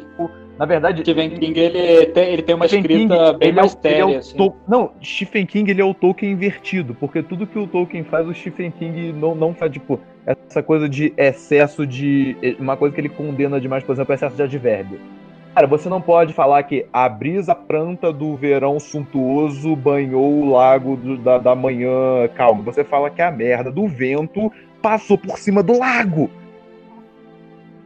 [0.57, 3.61] na verdade, Stephen King, ele tem, ele tem uma Stephen escrita King, bem ele é
[3.61, 4.37] o- mais é séria, assim.
[4.37, 8.27] Tol- Não, Stephen King ele é o Tolkien invertido, porque tudo que o Tolkien faz,
[8.27, 12.35] o Stephen King não, não faz, tipo, essa coisa de excesso de.
[12.59, 14.99] Uma coisa que ele condena demais, por exemplo, é excesso de advérbio.
[15.53, 20.95] Cara, você não pode falar que a brisa pranta do verão suntuoso banhou o lago
[20.95, 22.61] do- da, da manhã calma.
[22.63, 26.29] Você fala que a merda do vento passou por cima do lago.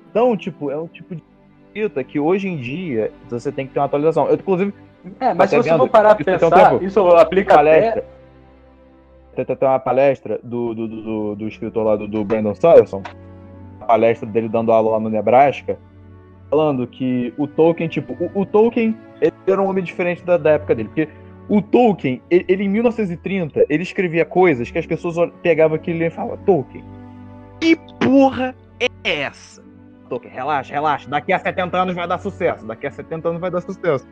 [0.10, 1.23] Então, tipo, é um tipo de
[1.67, 4.27] escrita que hoje em dia você tem que ter uma atualização.
[4.27, 4.73] Eu, inclusive,
[5.19, 6.84] É, mas se Tá você for parar pra um pensar, tempo.
[6.84, 7.63] isso aplica até...
[7.63, 8.06] palestra.
[9.36, 13.01] Tem, tem- uma palestra do, do, do, do- do escritor lá do, do Brandon Sanderson,
[13.80, 15.80] a palestra dele dando aula lá no Nebraska,
[16.49, 20.51] falando que o Tolkien, tipo, o, o Tolkien ele era um homem diferente da, da
[20.51, 21.08] época dele, porque
[21.51, 26.09] o Tolkien, ele, ele, em 1930, ele escrevia coisas que as pessoas pegavam aquilo e
[26.09, 26.81] falavam, Tolkien,
[27.59, 28.87] que porra é
[29.23, 29.61] essa?
[30.07, 33.51] Tolkien, relaxa, relaxa, daqui a 70 anos vai dar sucesso, daqui a 70 anos vai
[33.51, 34.07] dar sucesso.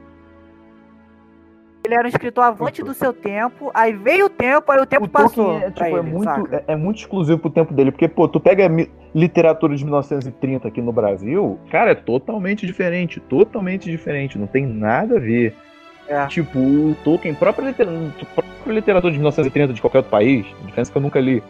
[1.86, 5.06] Ele era um escritor avante do seu tempo, aí veio o tempo, aí o tempo
[5.06, 5.46] o passou.
[5.46, 6.66] Tolkien é, tipo, é ele, muito, saca?
[6.68, 7.92] é, é muito exclusivo pro tempo dele.
[7.94, 8.70] Porque, pô, tu pega
[9.16, 13.22] literatura de 1930 aqui no Brasil, cara, é totalmente diferente.
[13.22, 14.38] Totalmente diferente.
[14.38, 15.56] Não tem nada a ver.
[16.10, 16.26] É.
[16.26, 17.88] Tipo, o Tolkien, própria, liter-
[18.34, 21.44] própria literatura de 1930 de qualquer outro país, diferença que eu nunca li,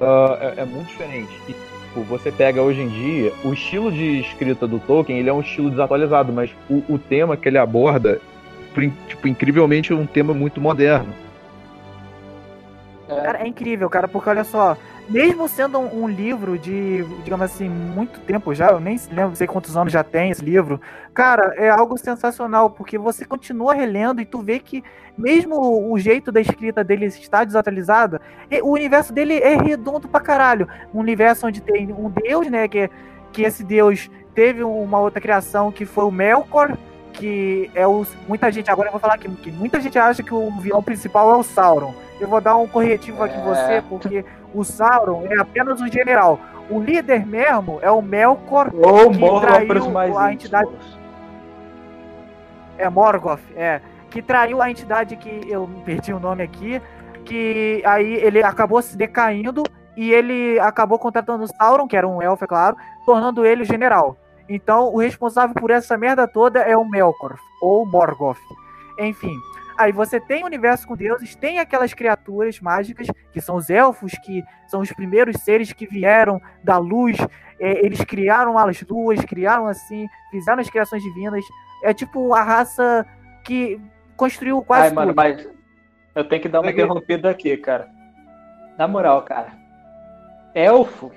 [0.00, 1.32] ah, é, é muito diferente.
[1.48, 5.32] E, tipo, você pega hoje em dia, o estilo de escrita do Tolkien, ele é
[5.32, 8.20] um estilo desatualizado, mas o, o tema que ele aborda,
[9.08, 11.12] tipo, incrivelmente é um tema muito moderno.
[13.08, 14.76] Cara, é incrível, cara, porque olha só,
[15.08, 19.34] mesmo sendo um, um livro de, digamos assim, muito tempo já, eu nem lembro, não
[19.34, 20.80] sei quantos anos já tem esse livro,
[21.12, 24.82] cara, é algo sensacional, porque você continua relendo e tu vê que
[25.16, 28.20] mesmo o jeito da escrita dele está desatualizada,
[28.62, 30.68] o universo dele é redondo pra caralho.
[30.92, 32.90] Um universo onde tem um deus, né, que,
[33.32, 36.76] que esse deus teve uma outra criação que foi o Melkor,
[37.12, 38.04] que é o.
[38.26, 41.30] Muita gente, agora eu vou falar que, que muita gente acha que o vilão principal
[41.30, 41.94] é o Sauron.
[42.20, 43.44] Eu vou dar um corretivo aqui em É.
[43.44, 46.38] você, porque o Sauron é apenas um general.
[46.70, 50.98] O líder mesmo é o Melkor, Ou que morram traiu mais a entidade- íntimos.
[52.78, 56.80] é Morgoth, é, que traiu a entidade que eu perdi o nome aqui,
[57.24, 59.62] que aí ele acabou se decaindo
[59.96, 63.66] e ele acabou contratando o Sauron, que era um elfo, é claro, tornando ele o
[63.66, 64.16] general.
[64.48, 68.36] Então, o responsável por essa merda toda é o Melkor, ou Morgoth.
[68.98, 69.34] Enfim,
[69.78, 74.12] aí você tem o universo com deuses, tem aquelas criaturas mágicas, que são os elfos,
[74.24, 77.16] que são os primeiros seres que vieram da luz,
[77.58, 81.44] é, eles criaram as luas, criaram assim, fizeram as criações divinas.
[81.82, 83.06] É tipo a raça
[83.44, 83.80] que
[84.16, 85.16] construiu quase Ai, mano, tudo.
[85.16, 85.48] mas
[86.14, 86.84] eu tenho que dar uma Peguei.
[86.84, 87.88] interrompida aqui, cara.
[88.78, 89.52] Na moral, cara.
[90.54, 91.10] Elfo,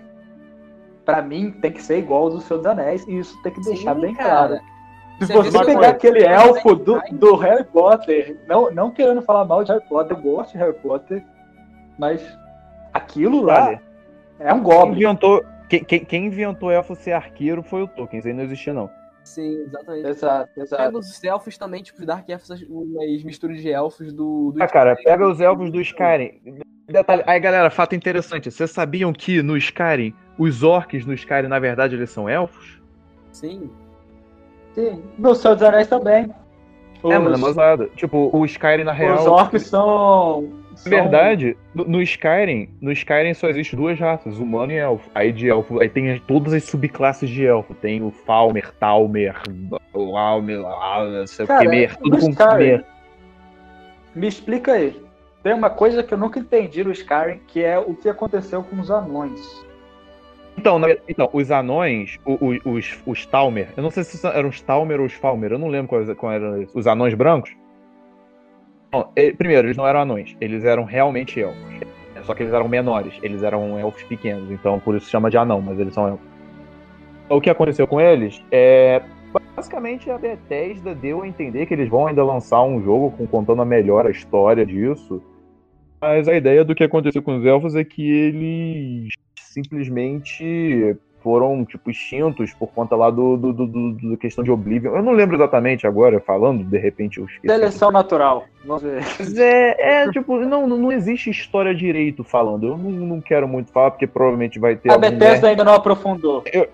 [1.06, 3.08] pra mim, tem que ser igual ao do Senhor dos Anéis.
[3.08, 4.30] E isso tem que deixar Sim, bem cara.
[4.48, 4.77] claro.
[5.20, 9.64] Se Você você pegar aquele elfo do, do Harry Potter, não, não querendo falar mal
[9.64, 11.24] de Harry Potter, eu gosto de Harry Potter,
[11.98, 12.22] mas
[12.94, 13.82] aquilo lá Olha,
[14.40, 14.96] é um Quem goblin.
[15.02, 18.74] inventou, quem, quem, quem inventou elfo ser arqueiro foi o Tolkien, isso aí não existia
[18.74, 18.90] não.
[19.24, 20.08] Sim, exatamente.
[20.08, 20.98] Exato, Pega exato.
[21.00, 24.54] os elfos também, tipo, os Dark Elfos, umas misturas de elfos do.
[24.54, 26.62] do Ah, cara, pega os elfos do Skyrim.
[26.88, 28.50] Detalhe, aí galera, fato interessante.
[28.50, 32.82] Vocês sabiam que no Skyrim, os orcs no Skyrim, na verdade, eles são elfos?
[33.34, 33.70] Sim.
[34.78, 35.02] Sim.
[35.18, 36.30] No Senhor dos Anéis também.
[37.04, 37.90] É, mano, é Os- nada.
[37.96, 39.16] Tipo, o Skyrim na real.
[39.16, 40.48] Os orcs são.
[40.86, 45.10] Na verdade, no, no Skyrim, no Skyrim só existe duas raças, humano e elfo.
[45.16, 47.74] Aí de elfo, aí tem todas as subclasses de elfo.
[47.74, 49.36] Tem o Falmer, Talmer,
[49.96, 52.86] Almer, não sei o que, Mer, tudo com Skyrim- Mer.
[54.14, 55.02] Me explica aí.
[55.42, 58.80] Tem uma coisa que eu nunca entendi no Skyrim, que é o que aconteceu com
[58.80, 59.66] os anões.
[60.58, 62.34] Então, na- então, os anões, o-
[62.66, 65.60] o- os, os Talmer, eu não sei se eram os Talmer ou os Falmer, eu
[65.60, 66.10] não lembro quais,
[66.42, 66.76] eram esses.
[66.76, 67.56] Os anões brancos?
[68.92, 71.62] Bom, eh, primeiro, eles não eram anões, eles eram realmente elfos.
[72.24, 75.38] Só que eles eram menores, eles eram elfos pequenos, então por isso se chama de
[75.38, 76.28] anão, mas eles são elfos.
[77.30, 79.02] O que aconteceu com eles é.
[79.56, 83.62] Basicamente a Bethesda deu a entender que eles vão ainda lançar um jogo com, contando
[83.62, 85.22] a melhor a história disso.
[86.02, 89.14] Mas a ideia do que aconteceu com os elfos é que eles
[89.64, 94.96] simplesmente foram, tipo, extintos por conta lá do, do, do, do- do questão de Oblivion.
[94.96, 97.48] Eu não lembro exatamente agora, falando, de repente eu esqueci.
[97.48, 98.46] Seleção natural.
[98.64, 99.02] Vamos ver.
[99.38, 102.68] É, é, tipo, não, não existe história direito falando.
[102.68, 105.74] Eu não, não quero muito falar, porque provavelmente vai ter A Bethesda nerd- ainda não
[105.74, 106.44] aprofundou.
[106.54, 106.68] Eu,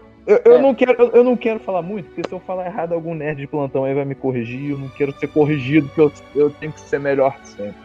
[0.46, 0.62] eu É.
[0.62, 3.38] não quero, eu, eu não quero falar muito, porque se eu falar errado, algum nerd
[3.40, 4.72] de plantão aí vai me corrigir.
[4.72, 7.76] Eu não quero ser corrigido, porque eu, eu tenho que ser melhor sempre.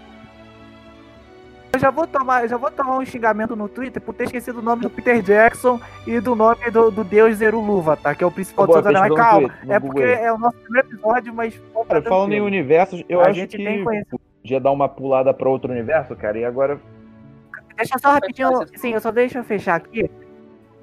[1.79, 4.63] Eu já vou tomar, já vou tomar um xingamento no Twitter por ter esquecido o
[4.63, 8.17] nome do Peter Jackson e do nome do, do Deus Zeruluva, tá?
[8.17, 10.39] Que é o principal do Boa, Senhor dos Mas calma, no é porque é o
[10.39, 11.63] nosso primeiro episódio, mas.
[11.87, 13.85] Cara, tá falando em universos, eu A acho gente que tem
[14.43, 16.81] podia dar uma pulada pra outro universo, cara, e agora
[17.77, 18.51] Deixa só rapidinho.
[18.75, 20.11] Sim, eu só deixa eu fechar aqui.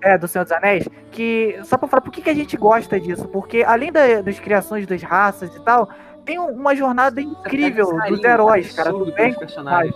[0.02, 2.98] É, do Senhor dos Anéis, que só pra falar por que, que a gente gosta
[2.98, 5.90] disso, porque além da- das criações das raças e tal,
[6.24, 9.96] tem um- uma jornada incrível dos heróis, cara, do bem personagens.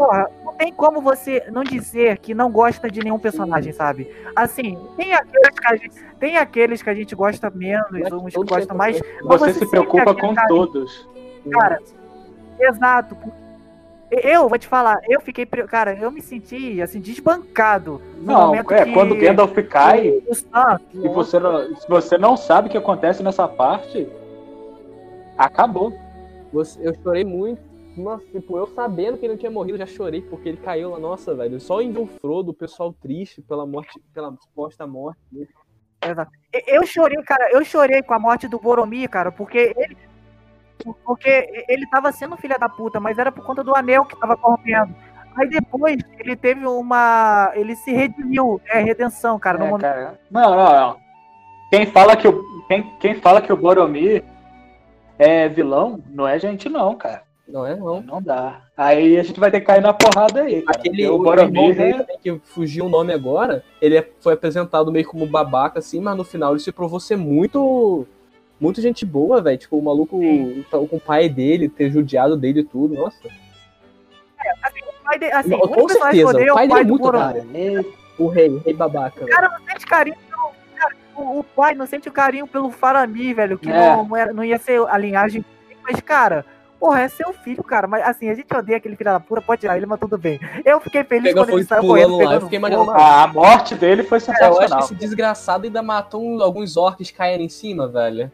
[0.00, 4.10] Porra, não tem como você não dizer que não gosta de nenhum personagem, sabe?
[4.34, 8.32] Assim, tem aqueles que a gente, tem aqueles que a gente gosta menos, Mas uns
[8.32, 8.98] que gostam mais.
[9.22, 10.48] Você você se preocupa com carinho.
[10.48, 11.06] todos.
[11.50, 11.78] Cara,
[12.58, 13.14] exato.
[14.10, 18.72] Eu vou te falar, eu fiquei, cara, eu me senti assim desbancado no Não, momento
[18.72, 22.70] é, que quando Gandalf cai o Sam, e você não, se você não sabe o
[22.70, 24.08] que acontece nessa parte,
[25.36, 25.92] acabou.
[26.54, 27.69] Você- eu chorei muito.
[28.00, 30.98] Nossa, tipo, eu sabendo que ele não tinha morrido, já chorei, porque ele caiu lá.
[30.98, 31.60] Nossa, velho.
[31.60, 35.48] Só em o Frodo, o pessoal triste pela morte, pela suposta morte dele.
[36.02, 36.30] Exato.
[36.66, 39.96] Eu chorei, cara, eu chorei com a morte do Boromir, cara, porque ele.
[41.04, 44.34] Porque ele tava sendo filha da puta, mas era por conta do anel que tava
[44.36, 44.94] corrompendo.
[45.36, 47.52] Aí depois ele teve uma.
[47.54, 49.58] Ele se redimiu, é redenção, cara.
[49.58, 50.18] no É, momento- cara.
[50.30, 50.96] Não, não, não.
[51.68, 54.24] Quem fala que o, quem, quem fala que o Boromir
[55.18, 57.22] é vilão, não é gente não, cara.
[57.50, 58.00] Não é, não.
[58.00, 58.62] Não dá.
[58.76, 60.78] Aí a gente vai ter que cair na porrada aí, cara.
[60.78, 61.98] Aquele o Boromir dele é...
[61.98, 66.16] também, que fugiu o nome agora, ele é- foi apresentado meio como babaca, assim, mas
[66.16, 68.06] no final ele se provou ser muito.
[68.60, 69.56] Muito gente boa, velho.
[69.56, 70.20] Tipo, o maluco
[70.70, 72.94] tá com o pai dele, ter judiado dele e tudo.
[72.94, 73.16] Nossa.
[73.26, 77.46] O pai dele- assim, com certeza, o pai é dele é do muito cara.
[78.18, 79.26] O rei, o rei babaca.
[79.26, 80.16] cara não sente carinho.
[80.76, 83.72] Cara, o, o pai não sente o carinho pelo Faramir, velho, que É.
[83.96, 85.42] não, não, era- não ia ser a linhagem.
[85.82, 86.44] Mas, cara,
[86.80, 87.86] porra, é seu filho, cara.
[87.86, 90.40] Mas assim, a gente odeia aquele filho da puta, pode tirar ele, mas tudo bem.
[90.64, 92.72] Eu fiquei feliz Pega quando ele saiu pulando correndo, lá, eu pegando fiquei fogo.
[92.74, 93.00] imaginando.
[93.00, 94.78] A morte dele foi É, eu acho que sensacional.
[94.80, 98.32] esse desgraçado ainda matou um- alguns orcs caindo em cima, velho.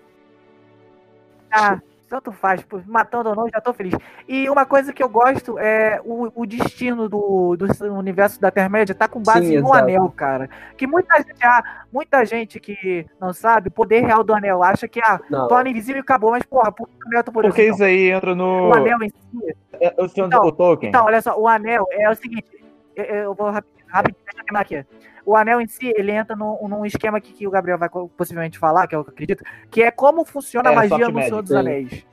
[1.51, 3.95] Ah, tanto faz, matando ou não, já tô feliz.
[4.29, 8.95] E uma coisa que eu gosto é o, o destino do, do universo da Terra-média
[8.95, 9.79] tá com base Sim, no exato.
[9.79, 10.49] anel, cara.
[10.77, 14.87] Que muita gente, ah, muita gente que não sabe, o poder real do anel acha
[14.87, 15.49] que, ah, Não.
[15.49, 17.55] torna invisível e acabou, mas porra, por que o anel é tão poderoso?
[17.55, 18.69] Porque Então, isso aí entra no.
[18.69, 19.57] O anel em si.
[19.81, 20.89] É, o senhor Então, o Tolkien.
[20.89, 22.47] Então, olha só, o anel é o seguinte,
[22.95, 24.87] eu, eu vou rapidinho, rapidinho, deixa eu aqui.
[25.25, 28.59] O anel em si, ele entra num, num esquema aqui que o Gabriel vai possivelmente
[28.59, 31.23] falar, que é o que eu acredito, que é como funciona É, a magia no
[31.23, 31.57] Senhor dos sim.
[31.59, 32.07] Anéis.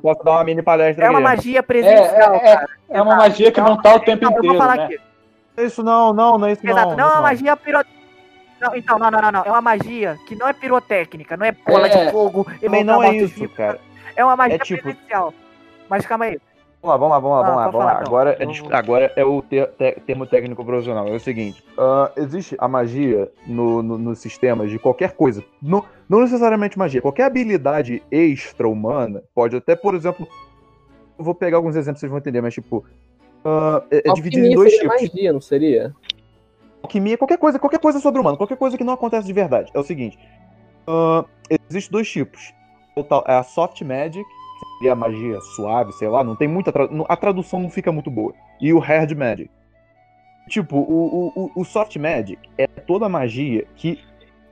[0.00, 2.54] Posso dar uma mini palestra É uma magia presencial, É, é, é.
[2.56, 2.68] cara.
[2.88, 4.84] É uma magia que não tá o tempo Não, eu vou inteiro, falar né?
[4.84, 4.98] aqui.
[5.58, 6.96] Isso não, não, não é isso Exato, não.
[6.96, 7.78] não é uma magia piro...
[8.60, 9.42] Não, então, não, não, não, não.
[9.44, 12.04] É uma magia que não é pirotécnica, não é bola É.
[12.06, 12.46] de fogo.
[12.60, 13.80] Também não é mortos isso, cara.
[14.14, 15.34] É uma magia É tipo- presencial.
[15.90, 16.38] Mas calma aí.
[16.82, 17.62] Vamos lá, vamos lá, vamos lá, Ah, vamos lá.
[17.64, 17.92] Vamos falar, lá.
[18.00, 18.06] então.
[18.08, 21.06] Agora, é, agora é o ter- te- termo técnico profissional.
[21.06, 25.44] É o seguinte: ah, existe a magia no, no- nos sistemas de qualquer coisa.
[25.62, 27.00] Não, não necessariamente magia.
[27.00, 30.26] Qualquer habilidade extra-humana pode até, por exemplo.
[31.18, 32.84] Eu vou pegar alguns exemplos, vocês vão entender, mas tipo.
[33.44, 34.88] ah, é, é dividido em dois tipos.
[35.02, 35.94] magia, não seria?
[36.82, 39.70] alquimia, qualquer coisa, qualquer coisa sobre humano, qualquer coisa que não acontece de verdade.
[39.72, 40.18] É o seguinte:
[40.88, 41.24] ah,
[41.70, 42.52] existem dois tipos.
[42.96, 44.26] O tal- É a soft magic,
[44.78, 46.72] seria magia suave, sei lá, não tem muita.
[46.72, 48.32] tra- A tradução não fica muito boa.
[48.60, 49.50] e o Hard Magic.
[50.48, 54.00] Tipo, o, o, o Soft Magic é toda magia que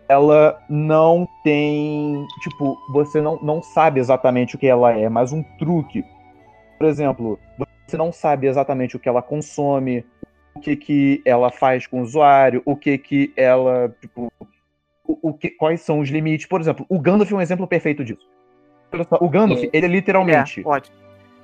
[0.08, 2.26] ela não tem.
[2.42, 6.04] Tipo, você não, não sabe exatamente o que ela é, mas um truque.
[6.78, 7.38] Por exemplo,
[7.86, 10.04] você não sabe exatamente o que ela consome,
[10.54, 13.94] o que, que ela faz com o usuário, o que, que ela.
[14.00, 14.32] Tipo,
[15.04, 16.46] o, o que, quais são os limites.
[16.46, 18.26] Por exemplo, o Gandalf é um exemplo perfeito disso.
[19.20, 20.60] O Gandalf, ele é literalmente.
[20.60, 20.64] É,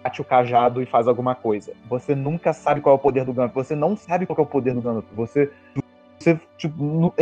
[0.06, 1.72] bate o cajado e faz alguma coisa.
[1.88, 3.54] Você nunca sabe qual é o poder do Gandalf.
[3.54, 5.04] Você não sabe qual é o poder do Gandalf.
[5.14, 5.50] Você.
[6.18, 7.12] você tipo,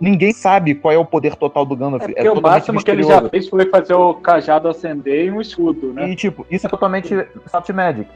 [0.00, 2.02] ninguém sabe qual é o poder total do Gandalf.
[2.16, 5.40] É, é o máximo que ele já fez foi fazer o cajado acender e um
[5.40, 6.10] escudo, né?
[6.10, 7.14] E, tipo, isso é totalmente
[7.46, 8.10] soft magic.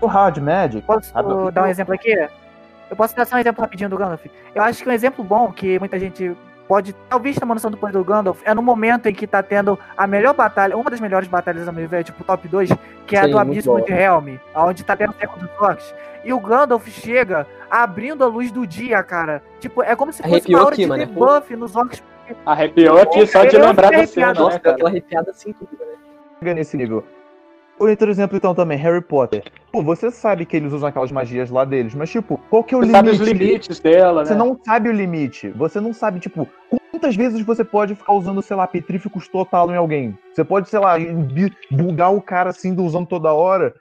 [0.00, 0.86] O hard magic.
[0.86, 1.12] Posso
[1.52, 2.12] dar um exemplo aqui?
[2.88, 4.24] Eu posso dar só um exemplo rapidinho do Gandalf.
[4.54, 7.92] Eu acho que um exemplo bom que muita gente pode talvez uma noção do poder
[7.92, 11.28] do Gandalf é no momento em que tá tendo a melhor batalha, uma das melhores
[11.28, 12.70] batalhas, a meu ver, tipo top 2,
[13.06, 15.94] que é Sim, a do Abismo de Helm, onde tá tendo o Teco dos Orcs.
[16.24, 19.42] E o Gandalf chega abrindo a luz do dia, cara.
[19.60, 21.06] Tipo, é como se fosse Arrepiou uma hora aqui, de mano.
[21.06, 22.02] debuff nos Orcs.
[22.44, 24.48] Arrepiou aqui só de Eu lembrar da cena, arrepiado.
[24.48, 24.74] né, cara?
[24.74, 25.94] Aquela arrepiada assim tudo, né?
[26.40, 27.04] chega nesse nível.
[27.78, 29.44] Outro exemplo, então, também, Harry Potter.
[29.70, 32.78] Pô, você sabe que eles usam aquelas magias lá deles, mas, tipo, qual que é
[32.78, 32.96] o Você limite?
[32.96, 34.26] sabe os limites dela, né?
[34.26, 35.48] Você não sabe o limite.
[35.50, 36.48] Você não sabe, tipo,
[36.90, 40.16] quantas vezes você pode ficar usando, sei lá, petríficos total em alguém.
[40.32, 40.94] Você pode, sei lá,
[41.70, 43.74] bugar o cara assim, do usando toda hora.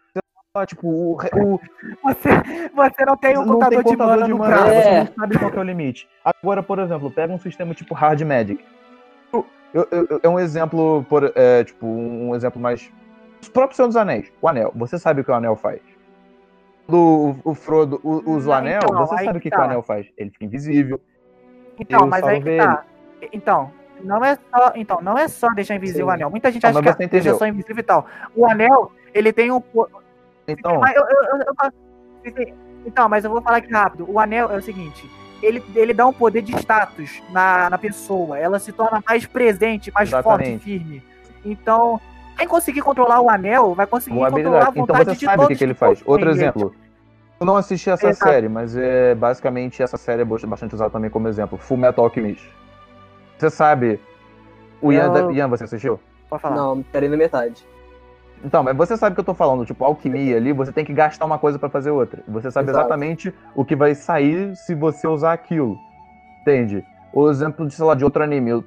[0.54, 1.60] Lá, tipo, o, o,
[2.04, 2.30] Você,
[2.76, 4.72] você não tem um não contador, tem de mana no mana, braço.
[4.74, 5.00] você É.
[5.04, 6.08] não sabe qual que é o limite.
[6.24, 8.64] Agora, por exemplo, pega um sistema tipo Hard Magic.
[9.34, 9.46] Eu-
[9.92, 12.90] eu- eu- É um exemplo, por, é, tipo, um exemplo mais.
[13.46, 14.72] Os próprios Senhor dos Anéis, o anel.
[14.76, 15.80] Você sabe o que o anel faz.
[16.90, 19.66] Do, o Frodo usa o Não, anel, então, você sabe o que, que o tá.
[19.66, 20.08] anel faz.
[20.18, 21.00] Ele fica invisível.
[21.80, 22.84] Então, mas aí que tá.
[23.32, 23.72] Então,
[24.04, 26.12] não é só, então, não é só deixar invisível Sim.
[26.12, 26.30] o anel.
[26.32, 28.08] Muita gente Ah, acha que é deixa só invisível e tal.
[28.36, 29.62] O anel, ele tem um.
[30.48, 31.74] Então, Mas eu, eu, eu-
[32.84, 34.10] então, mas eu vou falar aqui rápido.
[34.10, 35.08] O anel é o seguinte.
[35.42, 38.40] Ele, ele dá um poder de status na, na pessoa.
[38.40, 40.64] Ela se torna mais presente, mais forte, Exatamente.
[40.64, 41.04] firme.
[41.44, 42.00] Então,
[42.38, 44.80] quem conseguir controlar o anel vai conseguir uma controlar a habilidade.
[44.80, 46.02] Então vontade você de sabe o que, que ele faz.
[46.06, 46.74] Outro exemplo.
[47.40, 48.32] Eu não assisti essa Exato.
[48.32, 51.58] série, mas é basicamente essa série é bastante usada também como exemplo.
[51.58, 52.50] Full Metal Alchemist.
[53.38, 54.00] Você sabe.
[54.82, 56.00] O Ian, Eu- Ian, você assistiu?
[56.30, 56.56] Pode falar.
[56.56, 57.66] Não, parei na metade.
[58.44, 60.94] Então, mas você sabe o que eu tô falando, tipo, alquimia ali, você tem que
[60.94, 62.22] gastar uma coisa pra fazer outra.
[62.28, 62.86] Você sabe Exato.
[62.86, 65.78] exatamente o que vai sair se você usar aquilo.
[66.42, 66.86] Entende?
[67.16, 68.52] O exemplo de, sei lá, de outro anime.
[68.52, 68.64] Eu,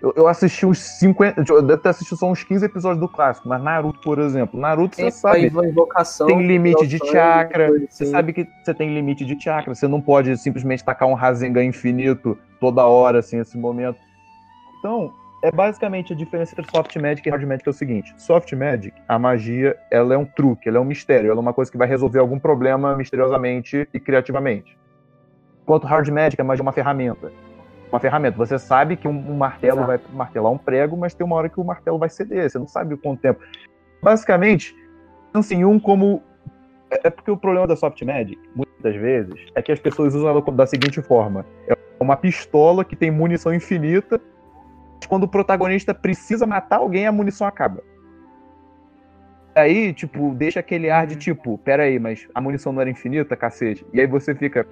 [0.00, 1.44] eu, eu assisti uns 50.
[1.52, 4.58] Eu devo ter assistido só uns 15 episódios do clássico, mas Naruto, por exemplo.
[4.58, 5.46] Naruto, você Tem sabe.
[5.46, 6.26] invocação.
[6.26, 7.68] Tem limite de chakra.
[7.90, 9.74] Você sabe que você tem limite de chakra.
[9.74, 13.98] Você não pode simplesmente tacar um Rasengan infinito toda hora, assim, nesse momento.
[14.78, 18.50] Então, é basicamente a diferença entre soft magic e hard magic é o seguinte: soft
[18.54, 21.70] magic, a magia, ela é um truque, ela é um mistério, ela é uma coisa
[21.70, 24.78] que vai resolver algum problema misteriosamente e criativamente.
[25.62, 27.30] Enquanto hard magic, a magia é uma ferramenta.
[27.90, 28.36] Uma ferramenta.
[28.36, 29.86] Você sabe que um, um martelo Exato.
[29.86, 32.48] vai martelar um prego, mas tem uma hora que o martelo vai ceder.
[32.48, 33.40] Você não sabe o quanto tempo.
[34.02, 34.74] Basicamente,
[35.32, 36.22] pensa em um como.
[36.90, 40.28] É é porque o problema da soft magic, muitas vezes, é que as pessoas usam
[40.28, 44.20] ela da seguinte forma: é uma pistola que tem munição infinita
[45.08, 47.82] quando o protagonista precisa matar alguém, a munição acaba.
[49.56, 53.36] Aí, tipo, deixa aquele ar de tipo, pera aí, mas a munição não era infinita,
[53.36, 53.84] cacete.
[53.92, 54.64] E aí você fica,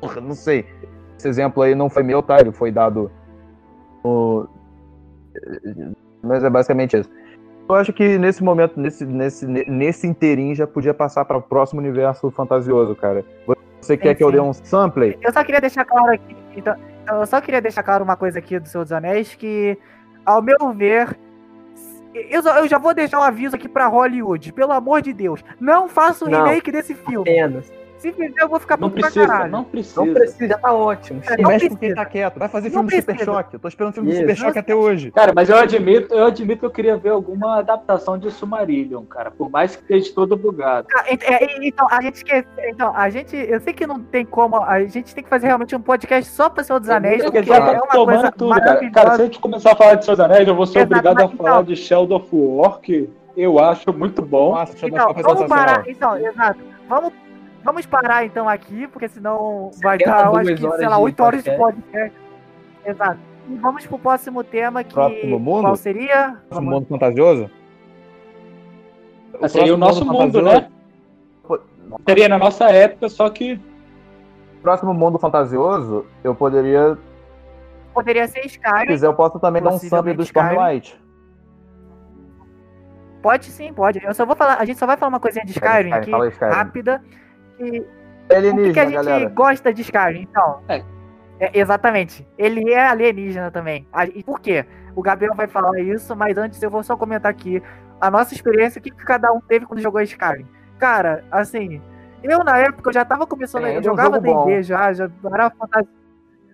[0.00, 0.64] porra, não sei.
[1.20, 2.40] Esse exemplo aí não foi meu, tá?
[2.40, 3.10] Ele foi dado
[4.02, 4.48] no...
[6.22, 7.10] Mas é basicamente isso.
[7.68, 11.80] Eu acho que nesse momento, nesse, nesse, nesse interim, já podia passar para o próximo
[11.80, 13.24] universo fantasioso, cara.
[13.80, 14.34] Você quer Sim, que eu sim.
[14.34, 15.18] dê um sample?
[15.20, 16.36] Eu só queria deixar claro aqui.
[16.56, 16.74] Então,
[17.08, 19.78] eu só queria deixar claro uma coisa aqui do Senhor dos Anéis, que,
[20.24, 21.16] ao meu ver.
[22.14, 24.52] Eu, eu já vou deixar um aviso aqui pra Hollywood.
[24.52, 25.44] Pelo amor de Deus.
[25.60, 26.44] Não faça o Não.
[26.44, 27.30] remake desse filme.
[27.30, 27.70] Apenas.
[28.00, 29.52] Se fizer, eu vou ficar Não puto pra precisa, caralho.
[29.52, 30.04] não precisa.
[30.04, 31.20] Não precisa, já tá ótimo.
[31.28, 31.78] É, não Mexe com precisa.
[31.78, 32.38] quem tá quieto.
[32.38, 33.18] Vai fazer filme do Super.
[33.24, 33.54] Choque.
[33.54, 34.20] Eu tô esperando filme do Isso.
[34.22, 35.10] Super Choque até hoje.
[35.10, 39.30] Cara, mas eu admito, eu admito que eu queria ver alguma adaptação de Sumarillion, cara.
[39.30, 40.86] Por mais que esteja todo bugado.
[40.96, 42.46] Ah, é, Então, a gente quer.
[42.68, 43.36] Então, a gente.
[43.36, 44.56] Eu sei que não tem como.
[44.56, 47.56] A gente tem que fazer realmente um podcast só pra Senhor dos Anéis, Porque já
[47.56, 48.90] é tá uma tomando coisa tudo, cara.
[48.90, 51.20] Cara, se a gente começar a falar de Seus Anéis, eu vou ser Exato, obrigado
[51.20, 54.54] a mas falar então- de Shadow of War, que eu acho muito bom.
[54.54, 55.84] Nossa, Então, uma vamos parar.
[55.86, 56.60] Então, exato.
[56.88, 57.12] Vamos,
[57.64, 61.02] vamos parar então aqui, porque senão vai 72 dar, eu acho que, sei lá, de
[61.02, 62.12] 8 horas de podcast.
[62.84, 63.18] Exato.
[63.48, 64.94] E vamos pro próximo tema que.
[64.94, 65.62] Próximo mundo?
[65.62, 66.36] Qual seria?
[66.48, 67.50] Próximo mundo fantasioso?
[69.48, 70.70] Seria o próximo nosso mundo, fantasioso- né?
[72.06, 73.60] Seria na nossa época, só que
[74.62, 76.98] Próximo mundo fantasioso, eu poderia.
[77.94, 78.86] Poderia ser Se Skyrim.
[78.88, 80.22] quiser, eu posso também dar um sample do.
[80.22, 81.00] Stormlight.
[83.22, 84.04] Pode sim, pode.
[84.04, 84.56] Eu só vou falar.
[84.58, 86.52] A gente só vai falar uma coisinha de Skyrim Skyrim, aqui, Skyrim.
[86.52, 87.02] rápida.
[87.64, 87.86] Que, Por que,
[88.28, 89.28] que a alienígena, gente galera.
[89.28, 90.60] gosta de Skyrim, então?
[90.68, 90.82] É.
[91.38, 92.26] É, exatamente.
[92.38, 93.86] Ele é alienígena também.
[94.14, 94.64] E por quê?
[94.94, 97.62] O Gabriel vai falar isso, mas antes eu vou só comentar aqui
[98.00, 100.46] a nossa experiência, o que, que cada um teve quando jogou Skyrim.
[100.78, 101.80] Cara, assim,
[102.22, 104.20] eu na época eu já tava começando, É, eu é um jogava.
[104.20, 105.88] D&D já, já era fantasia.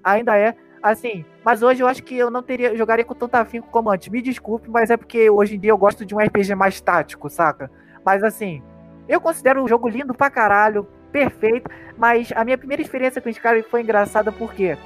[0.03, 3.69] Ainda é, assim, mas hoje eu acho que eu não teria, jogaria com tanto afinco
[3.71, 4.09] como antes.
[4.09, 7.29] Me desculpe, mas é porque hoje em dia eu gosto de um RPG mais tático,
[7.29, 7.71] saca?
[8.05, 8.63] Mas assim,
[9.09, 13.63] eu considero o jogo lindo pra caralho, perfeito, mas a minha primeira experiência com Skyrim
[13.63, 14.77] foi engraçada porque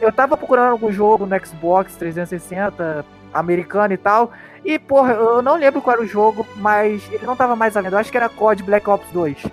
[0.00, 4.32] eu tava procurando algum jogo no Xbox 360 americano e tal,
[4.64, 7.98] e porra, eu não lembro qual era o jogo, mas ele não tava mais eu
[7.98, 9.46] acho que era COD Black Ops 2.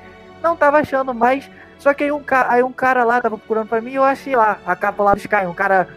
[0.43, 3.67] Não tava achando mais, só que aí um, ca- aí um cara lá tava procurando
[3.69, 5.87] pra mim e eu achei lá a capa lá do Skyrim, um cara,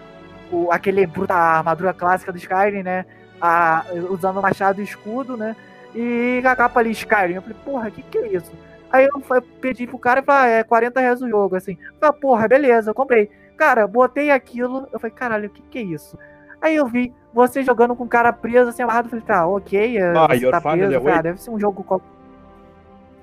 [0.50, 3.04] o, aquele bruta armadura clássica do Skyrim, né,
[3.40, 5.56] a, usando machado e escudo, né,
[5.94, 8.52] e a capa ali Skyrim, eu falei, porra, que que é isso?
[8.92, 11.78] Aí eu pedi pro cara e falei, ah, é 40 reais o jogo, assim.
[11.80, 13.30] Eu falei, porra, beleza, eu comprei.
[13.56, 16.18] Cara, botei aquilo, eu falei, caralho, o que que é isso?
[16.60, 19.96] Aí eu vi você jogando com o cara preso, assim, amarrado, eu falei, tá, ok,
[19.98, 21.22] é, Ah, você tá preso, Awake.
[21.22, 22.02] deve ser um jogo qual...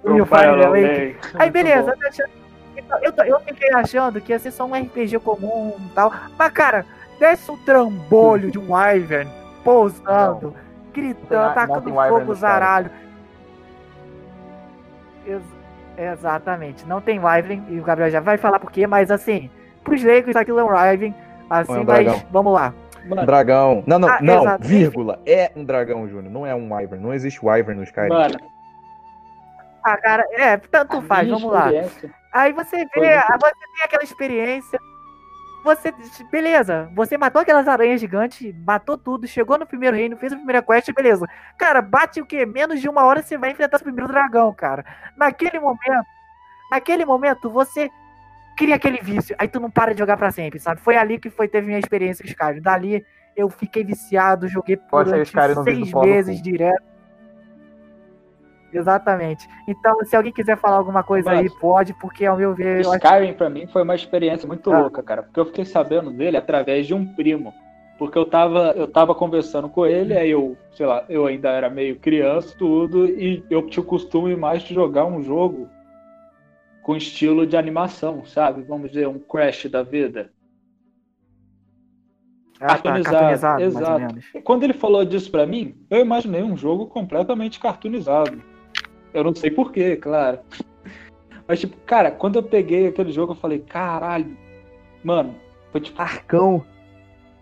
[0.04, 1.18] Your Family Awake.
[1.36, 1.94] Aí beleza,
[3.02, 6.52] eu, eu, eu fiquei achando que ia ser só um RPG comum e tal, mas
[6.52, 6.86] cara,
[7.20, 9.30] desce um trambolho de um Wyvern
[9.64, 10.56] pousando,
[10.94, 12.92] gritando, não tacando Wyvern fogo no os zaralhos.
[15.26, 15.59] Ex-
[16.00, 19.50] exatamente, não tem Wyvern, e o Gabriel já vai falar por quê, mas assim,
[19.84, 21.14] pros leigos aquilo é um Wyvern,
[21.50, 22.24] assim, É um mas dragão.
[22.32, 22.74] vamos lá.
[23.06, 23.84] Mano, Dragão.
[23.88, 24.68] Não, não, Ah, não, exato.
[24.68, 25.20] vírgula.
[25.26, 26.32] É um dragão, Júnior.
[26.32, 27.02] Não é um Wyvern.
[27.02, 28.10] Não existe Wyvern no Skyrim.
[28.10, 28.38] mano,
[29.84, 31.70] Ah, cara, é, tanto a faz, vamos lá.
[32.32, 34.78] Aí você vê, você tem aquela experiência.
[35.64, 35.94] Você,
[36.32, 40.62] beleza, você matou aquelas aranhas gigantes, matou tudo, chegou no primeiro reino, fez a primeira
[40.62, 41.28] quest, beleza.
[41.58, 42.46] Cara, bate o quê?
[42.46, 44.86] Menos de uma hora você vai enfrentar o primeiro dragão, cara.
[45.18, 46.06] Naquele momento,
[46.72, 47.90] naquele momento, você
[48.56, 50.82] cria aquele vício, aí tu não para de jogar pra sempre, sabe?
[50.82, 52.62] Foi ali que foi, teve minha experiência com Skyrim.
[52.62, 53.06] Dali
[53.36, 56.89] eu fiquei viciado, joguei vídeo seis meses direto.
[58.74, 59.48] Exatamente.
[59.68, 62.92] Então, se alguém quiser falar alguma coisa Mas- aí, pode, porque ao meu ver, eu
[62.92, 64.82] acho Skyrim pra mim foi uma experiência muito Ah.
[64.82, 67.54] louca, cara, porque eu fiquei sabendo dele através de um primo.
[67.98, 71.70] Porque eu tava, eu tava conversando com ele, aí eu, sei lá, eu ainda era
[71.70, 75.68] meio criança, tudo, e eu tinha o costume mais de jogar um jogo
[76.82, 78.62] com estilo de animação, sabe?
[78.62, 80.32] Vamos dizer, um Crash da vida.
[82.62, 84.16] Ah, tá, cartoonizado, mais ou exato.
[84.36, 88.42] E quando ele falou disso pra mim, eu imaginei um jogo completamente cartoonizado.
[89.14, 90.40] Eu não sei porquê, claro.
[91.48, 94.38] Mas, tipo, cara, quando eu peguei aquele jogo, eu falei, caralho,
[95.04, 95.36] mano,
[95.72, 96.64] foi tipo, Arcão.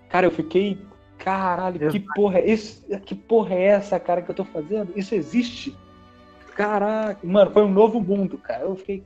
[0.10, 0.78] cara, eu fiquei,
[1.18, 2.14] caralho, que Exato.
[2.16, 2.86] porra é isso?
[3.06, 4.94] Que porra é essa, cara, que eu tô fazendo?
[4.96, 5.76] Isso existe?
[6.56, 8.64] Caraca, mano, foi um novo mundo, cara.
[8.64, 9.04] Eu fiquei,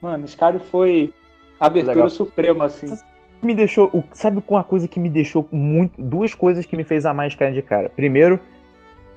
[0.00, 1.12] mano, esse cara foi
[1.60, 2.10] a abertura Legal.
[2.10, 2.96] suprema, assim.
[3.42, 4.02] me deixou.
[4.12, 6.00] Sabe com uma coisa que me deixou muito.
[6.02, 7.90] Duas coisas que me fez amar Skyrim de cara.
[7.90, 8.40] Primeiro,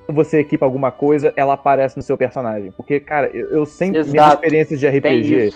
[0.08, 2.72] você equipa alguma coisa, ela aparece no seu personagem.
[2.72, 4.00] Porque, cara, eu, eu sempre.
[4.00, 4.34] Minhas Exato.
[4.34, 5.54] experiências de RPG,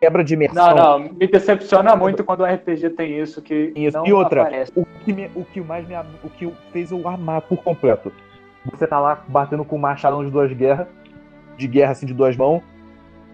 [0.00, 0.74] quebra de imersão.
[0.74, 3.96] Não, não, me decepciona muito quando o RPG tem isso, que Isso.
[3.96, 4.72] não E outra, aparece.
[4.74, 5.94] O que, me- o que mais me,
[6.24, 8.12] o que fez eu amar por completo.
[8.70, 10.86] Você tá lá batendo com um machadão de duas guerras,
[11.56, 12.62] de guerra assim de duas mãos.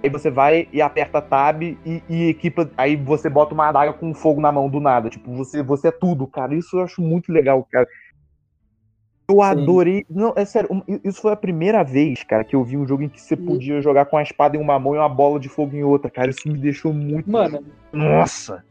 [0.03, 2.71] Aí você vai e aperta tab e, e equipa.
[2.77, 5.09] Aí você bota uma adaga com fogo na mão do nada.
[5.09, 6.55] Tipo, você, você é tudo, cara.
[6.55, 7.89] Isso eu acho muito legal, cara.
[9.29, 10.07] Eu adorei.
[10.09, 13.09] Não, é sério, isso foi a primeira vez, cara, que eu vi um jogo em
[13.09, 15.77] que você podia jogar com a espada em uma mão e uma bola de fogo
[15.77, 16.31] em outra, cara.
[16.31, 17.29] Isso me deixou muito.
[17.31, 17.63] Mano,
[17.93, 18.65] Nossa!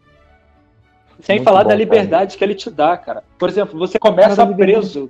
[1.21, 1.79] sem Muito falar bom, da cara.
[1.79, 3.23] liberdade que ele te dá, cara.
[3.37, 5.09] Por exemplo, você começa Cara, preso.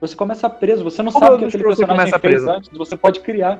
[0.00, 2.50] Você começa preso, você não Como sabe o que aquele personagem começa fez preso?
[2.50, 3.58] antes, você pode criar.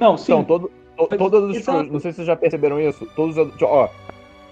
[0.00, 0.32] Não, sim.
[0.32, 1.56] Então, todo, to- todas.
[1.58, 3.88] Scrolls, não sei se vocês já perceberam isso, todos os, ó,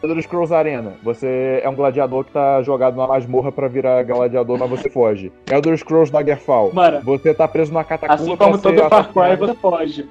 [0.03, 4.59] Elder Scrolls Arena, você é um gladiador que tá jogado na masmorra pra virar gladiador,
[4.59, 5.33] mas você foge.
[5.49, 9.55] Elder Scrolls Daggerfall, Mano, você tá preso numa catacumba assim como todo Far Cry, você
[9.55, 10.09] foge.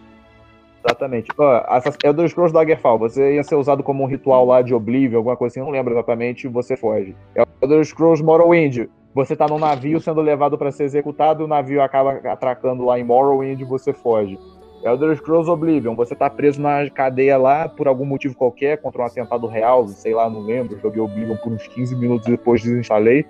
[0.84, 1.28] Exatamente.
[1.38, 1.62] Ó,
[2.06, 5.52] Elder Scrolls Daggerfall, você ia ser usado como um ritual lá de Oblivion, alguma coisa
[5.52, 7.14] assim, eu não lembro exatamente, você foge.
[7.62, 12.14] Elder Scrolls Morrowind, você tá num navio sendo levado pra ser executado, o navio acaba
[12.32, 14.40] atracando lá em Morrowind e você foge.
[14.84, 19.06] Elder Scrolls Oblivion, você tá preso na cadeia lá por algum motivo qualquer, contra um
[19.06, 20.80] atentado real, sei lá, não lembro.
[20.80, 23.26] Joguei Oblivion por uns 15 minutos e depois desinstalei.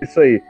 [0.00, 0.42] Isso aí.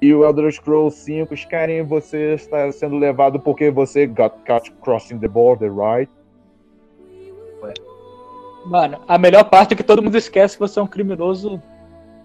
[0.00, 5.18] E o Elder Scrolls 5, Skyrim, você está sendo levado porque você got caught crossing
[5.18, 6.10] the border, right?
[8.64, 11.60] Mano, a melhor parte é que todo mundo esquece que você é um criminoso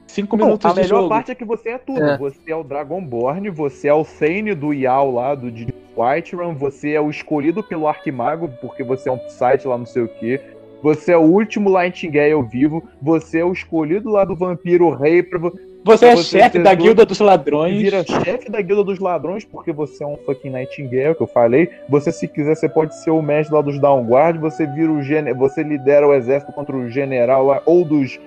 [0.07, 1.09] Cinco minutos a de melhor jogo.
[1.09, 2.03] parte é que você é tudo.
[2.03, 2.17] É.
[2.17, 6.91] Você é o Dragonborn, você é o Thane do Yao lá, do de Whiterun, você
[6.93, 10.39] é o escolhido pelo Arquimago, porque você é um site lá não sei o que.
[10.81, 15.39] Você é o último Nightingale vivo, você é o escolhido lá do Vampiro Rei pra
[15.39, 17.77] vo- Você é Você chefe da guilda dos ladrões.
[17.81, 21.69] vira chefe da Guilda dos Ladrões, porque você é um fucking Nightingale, que eu falei.
[21.89, 25.33] Você, se quiser, você pode ser o mestre lá dos Downguard, você vira o gene...
[25.33, 28.19] você lidera o exército contra o general lá, ou dos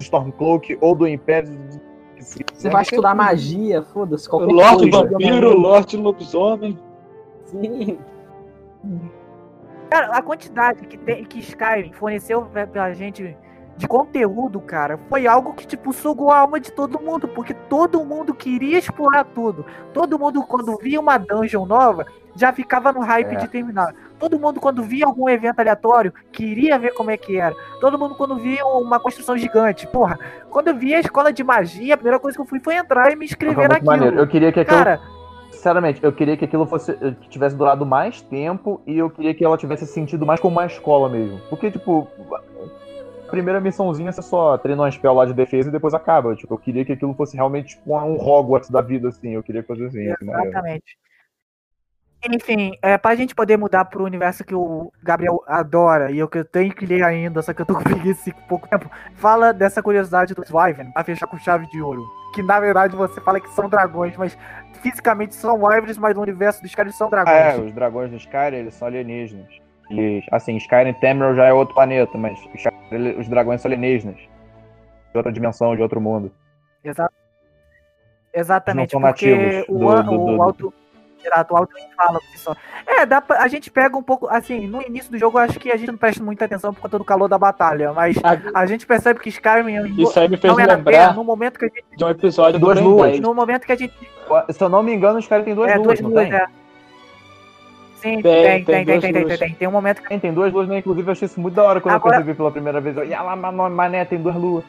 [0.00, 1.58] Stormcloak, ou do Império.
[2.18, 5.08] Você vai estudar magia, foda-se, qualquer Lorde coisa.
[5.10, 6.78] Vampiro, Lorde Lobisomem.
[7.44, 7.98] Sim.
[9.90, 13.36] Cara, a quantidade que, tem, que Skyrim forneceu pra, pra gente
[13.76, 18.04] de conteúdo, cara, foi algo que, tipo, sugou a alma de todo mundo, porque todo
[18.04, 19.64] mundo queria explorar tudo.
[19.92, 23.36] Todo mundo, quando via uma dungeon nova, já ficava no hype É.
[23.36, 23.94] de terminar.
[24.18, 27.54] Todo mundo, quando via algum evento aleatório, queria ver como é que era.
[27.80, 29.86] Todo mundo, quando via uma construção gigante.
[29.86, 30.18] Porra,
[30.50, 33.12] quando eu vi a escola de magia, a primeira coisa que eu fui foi entrar
[33.12, 34.16] e me inscrever muito maneiro.
[34.16, 34.22] naquilo.
[34.22, 34.78] Eu queria que aquilo.
[34.78, 35.00] Cara,
[35.50, 36.92] Sinceramente, eu queria que aquilo fosse.
[36.92, 40.66] que tivesse durado mais tempo e eu queria que ela tivesse sentido mais como uma
[40.66, 41.40] escola mesmo.
[41.48, 42.06] Porque, tipo.
[43.26, 46.36] A primeira missãozinha você só treina um spell lá de defesa e depois acaba.
[46.36, 49.30] Tipo, eu queria que aquilo fosse realmente tipo, um Hogwarts da vida, assim.
[49.30, 50.08] Eu queria fazer assim.
[50.08, 50.30] assim.
[50.30, 50.96] Exatamente.
[52.30, 56.38] Enfim, é, pra gente poder mudar pro universo que o Gabriel adora e eu que
[56.38, 58.90] eu tenho que ler ainda, só que eu tô com preguiça e com pouco tempo,
[59.14, 62.04] fala dessa curiosidade dos Wyvern, pra fechar com chave de ouro.
[62.34, 64.36] Que na verdade você fala que são dragões, mas
[64.82, 67.68] fisicamente são Wyverns, mas no universo dos caras são Ah, é, dragões.
[67.68, 69.48] os dragões do Skyrim, eles são alienígenas.
[69.88, 74.16] Eles, assim, Skyrim Temerald já é outro planeta, mas Skyrim, os dragões são alienígenas.
[74.16, 76.32] De outra dimensão, de outro mundo.
[76.84, 77.08] Exa-
[78.34, 80.74] Exatamente, Eles não são porque nativos o, do- an- do- o do-
[81.32, 81.52] alto.
[81.52, 82.56] Exato, o alto fala por si só.
[82.86, 85.58] É, dá pra, a gente pega um pouco, assim, no início do jogo eu acho
[85.58, 88.60] que a gente não presta muita atenção por conta do calor da batalha, mas A-
[88.60, 91.64] a gente percebe que Skyrim Isso aí me fez é lembrar Terra, no momento que
[91.64, 93.10] a gente de um episódio do Duas Ben luas.
[93.12, 93.20] 10.
[93.20, 93.94] No momento que a gente.
[94.50, 96.36] Se eu não me engano, os caras têm duas é, luas, duas não luas, tem?
[96.38, 96.46] é.
[97.96, 99.68] Sim, Tem, tem, tem tem, tem, tem, tem, tem, tem.
[99.68, 100.08] um momento que.
[100.08, 100.78] Tem, tem duas luas, né?
[100.78, 102.96] Inclusive, eu achei isso muito da hora quando Agora- eu percebi pela primeira vez.
[102.96, 104.64] Eu, e lá, mané, tem duas luas.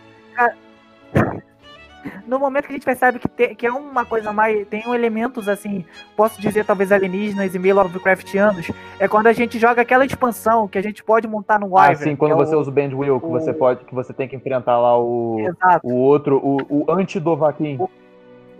[2.28, 4.68] No momento que a gente percebe que, tem, que é uma coisa mais.
[4.68, 5.86] Tem um elementos assim,
[6.16, 10.78] posso dizer, talvez alienígenas e meio Lovecraftianos, é quando a gente joga aquela expansão que
[10.78, 12.04] a gente pode montar no Ah, Wyvern.
[12.12, 14.14] sim, quando é você o- usa o Band Wheel, que o- você pode, que você
[14.14, 15.88] tem que enfrentar lá o, Exato.
[15.88, 17.78] o outro, o, o anti-Dovahkiin.
[17.80, 17.90] O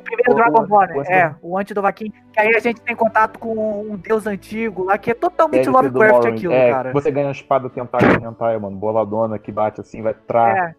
[0.04, 0.96] primeiro o- Dragon o- Ball, né?
[0.96, 2.14] o- É, o Antidovaquim.
[2.32, 5.90] Que aí a gente tem contato com um deus antigo lá, que é totalmente DLC
[5.90, 6.92] do Lovecraft aquilo, é, cara.
[6.94, 10.58] Você ganha uma espada tentáculo hentai, mano, boladona que bate assim, vai pra.
[10.70, 10.76] É,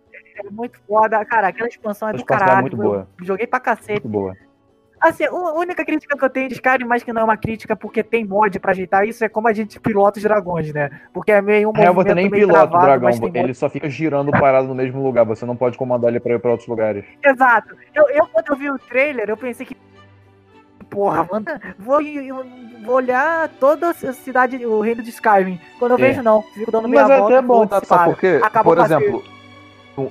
[0.47, 1.24] é muito foda.
[1.24, 2.61] Cara, aquela expansão é do é caralho.
[2.62, 3.09] muito boa.
[3.22, 3.93] Joguei pra cacete.
[4.05, 4.34] Muito boa.
[5.01, 7.76] Assim, a única crítica que eu tenho de Skyrim, mas que não é uma crítica
[7.76, 10.91] porque tem mod pra ajeitar isso, é como a gente pilota os dragões, né?
[11.14, 13.39] Porque é meio um real, você nem pilota o travado, dragão, mas tem mod.
[13.39, 15.24] ele só fica girando parado no mesmo lugar.
[15.26, 17.05] Você não pode comandar ele pra ir pra outros lugares.
[17.24, 17.76] Exato.
[17.95, 19.76] Eu, eu, quando eu vi o trailer, eu pensei que.
[20.91, 21.45] Porra, mano,
[21.78, 22.01] vou,
[22.84, 25.61] vou olhar toda a cidade, o reino de Skyrim.
[25.78, 26.01] Quando eu É.
[26.09, 26.43] vejo, não.
[26.43, 27.34] Fico dando meia Mas é volta.
[27.39, 27.80] até bom, tá?
[27.84, 28.41] Sabe por quê?
[28.43, 29.38] Acabou Por exemplo, no-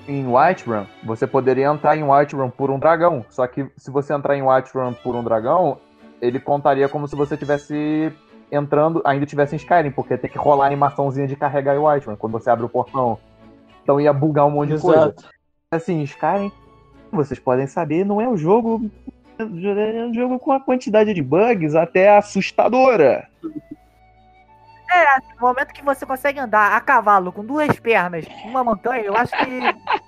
[0.08, 3.26] em Whiterun, você poderia entrar em Whiterun por um dragão.
[3.30, 5.78] Só que se você entrar em Whiterun por um dragão,
[6.22, 8.12] ele contaria como se você tivesse
[8.52, 12.16] entrando, ainda tivesse em Skyrim, porque tem que rolar a animaçãozinha de carregar em Whiterun
[12.16, 13.18] quando você abre o portão.
[13.84, 15.02] Então ia bugar um monte de coisa.
[15.04, 15.30] Exato.
[15.72, 16.52] Assim, Skyrim,
[17.12, 18.90] vocês podem saber, não é um jogo.
[19.40, 23.28] É um jogo com uma quantidade de bugs até assustadora.
[25.40, 29.32] No momento que você consegue andar a cavalo com duas pernas numa montanha, eu acho
[29.38, 29.60] que.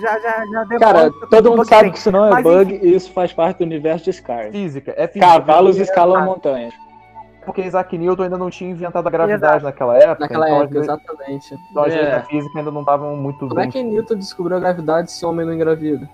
[0.00, 2.96] Já, já, já Cara, um todo mundo sabe que isso não é Mas, bug e
[2.96, 4.50] isso faz parte do universo de Skyrim.
[4.50, 5.24] Física, é física.
[5.24, 6.74] Cavalos porque- escalam montanhas.
[7.44, 10.18] Porque Isaac Newton ainda não tinha inventado a gravidade naquela época.
[10.18, 11.54] Naquela então, época, as, exatamente.
[11.70, 12.10] então as leis É.
[12.10, 15.46] da física ainda não estavam muito Como é que Newton descobriu a gravidade se homem
[15.46, 16.10] não engravida?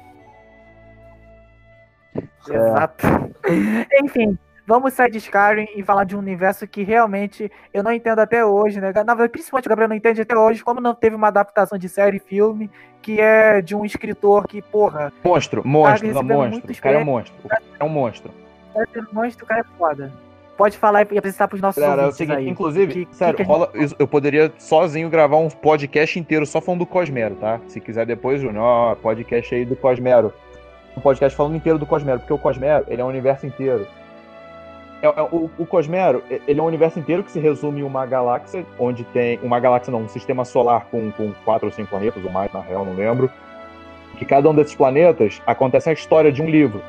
[2.49, 3.07] Exato.
[4.05, 4.39] Enfim,
[4.71, 8.45] vamos sair de Skyrim e falar de um universo que realmente eu não entendo até
[8.45, 8.93] hoje, né?
[8.95, 11.89] Na verdade, principalmente o Gabriel não entende até hoje, como não teve uma adaptação de
[11.89, 12.71] série e filme,
[13.03, 16.73] que é de um escritor que, porra, Monstro, monstro, recebendo monstro.
[16.73, 17.35] O cara é um monstro.
[17.45, 18.31] O cara é um monstro.
[18.77, 20.13] é ser monstro, o cara é foda.
[20.57, 22.49] Pode falar e apresentar pros nossos Cara, é o seguinte, aí.
[22.49, 26.45] inclusive, Que- que sério, que gente- rola, isso- eu poderia sozinho gravar um podcast inteiro
[26.47, 27.59] só falando do Cosmero, tá?
[27.67, 30.33] Se quiser depois, Júnior, ó, podcast aí do Cosmero.
[30.97, 33.87] Um podcast falando inteiro do Cosmero, porque o Cosmero, ele é um universo inteiro.
[35.03, 38.05] É, é, o, o Cosmero, ele é um universo inteiro que se resume em uma
[38.05, 39.39] galáxia, onde tem.
[39.43, 42.61] Uma galáxia não, um sistema solar com, com quatro ou cinco planetas, ou mais, na
[42.61, 43.31] real, não lembro.
[44.19, 46.83] Que cada um desses planetas acontece a história de um livro.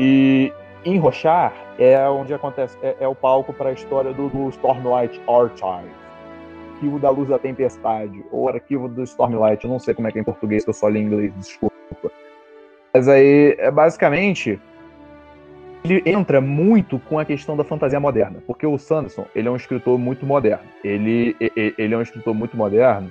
[0.00, 0.52] E
[0.84, 5.20] em Rochar é onde acontece, é, é o palco para a história do, do Stormlight
[5.28, 5.90] Archive.
[6.74, 10.18] Arquivo da Luz da Tempestade, ou Arquivo do Stormlight, eu não sei como é que
[10.18, 11.74] é em português, eu só li em inglês, desculpa.
[12.94, 14.60] Mas aí, é basicamente,
[15.84, 19.56] ele entra muito com a questão da fantasia moderna, porque o Sanderson, ele é um
[19.56, 20.64] escritor muito moderno.
[20.82, 23.10] Ele, ele é um escritor muito moderno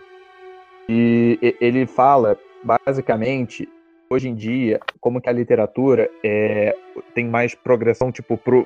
[0.88, 3.68] e ele fala, basicamente,
[4.10, 6.76] hoje em dia, como que a literatura é,
[7.14, 8.66] tem mais progressão, tipo, pro,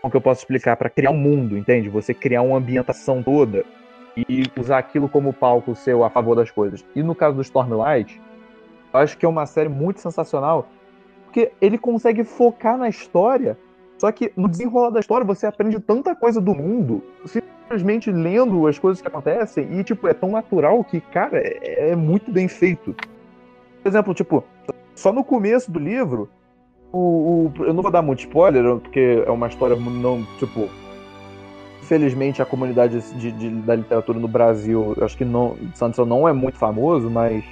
[0.00, 1.88] como que eu posso explicar, para criar um mundo, entende?
[1.88, 3.64] Você criar uma ambientação toda
[4.16, 6.84] e usar aquilo como palco seu a favor das coisas.
[6.94, 8.20] E no caso do Stormlight,
[8.92, 10.68] eu acho que é uma série muito sensacional,
[11.34, 13.58] porque ele consegue focar na história,
[13.98, 18.78] só que no desenrolar da história você aprende tanta coisa do mundo, simplesmente lendo as
[18.78, 22.94] coisas que acontecem, e tipo, é tão natural que, cara, é, é muito bem feito.
[23.82, 24.44] Por exemplo, tipo,
[24.94, 26.30] só no começo do livro,
[26.92, 30.68] o, o, eu não vou dar muito spoiler, porque é uma história não, tipo,
[31.82, 36.26] Infelizmente, a comunidade de, de, da literatura no Brasil, eu acho que não, Sanderson não
[36.26, 37.44] é muito famoso, mas.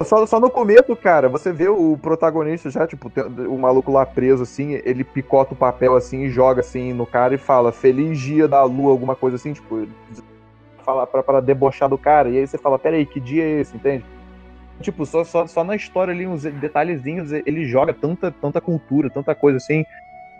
[0.00, 3.10] É, só, só no começo, cara, você vê o protagonista já, tipo,
[3.48, 7.34] o maluco lá preso, assim, ele picota o papel, assim, e joga, assim, no cara
[7.34, 9.86] e fala, feliz dia da lua, alguma coisa assim, tipo,
[10.84, 12.28] fala pra, pra debochar do cara.
[12.28, 14.04] E aí você fala, peraí, que dia é esse, entende?
[14.80, 19.34] Tipo, só, só, só na história ali, uns detalhezinhos, ele joga tanta, tanta cultura, tanta
[19.34, 19.84] coisa, assim,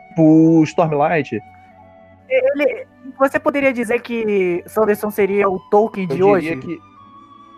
[0.08, 1.40] tipo Stormlight.
[2.28, 2.86] Ele,
[3.18, 6.56] você poderia dizer que Sanderson seria o Tolkien de hoje?
[6.56, 6.78] Que...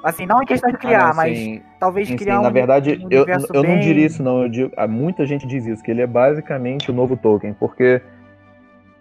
[0.07, 2.39] Assim, não em questão de criar, ah, mas talvez sim, criar sim.
[2.39, 2.43] um.
[2.45, 3.73] Na verdade, um eu, eu bem...
[3.73, 4.45] não diria isso, não.
[4.45, 8.01] Eu digo, muita gente diz isso, que ele é basicamente o novo Tolkien, porque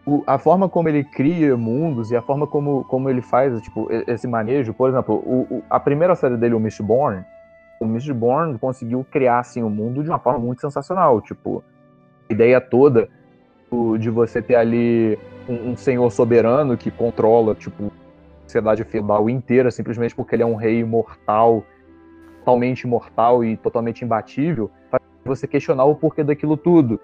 [0.04, 3.88] o, a forma como ele cria mundos e a forma como, como ele faz tipo,
[4.08, 7.24] esse manejo, por exemplo, o, o, a primeira série dele, o Mistborn,
[7.80, 11.22] o Mistborn conseguiu criar assim, o mundo de uma forma muito sensacional.
[11.22, 11.64] Tipo,
[12.28, 13.08] a ideia toda
[14.00, 17.92] de você ter ali um, um senhor soberano que controla, tipo,
[18.46, 21.64] sociedade feudal inteira, simplesmente porque ele é um rei imortal,
[22.40, 27.00] totalmente imortal e totalmente imbatível, faz você questionar o porquê daquilo tudo.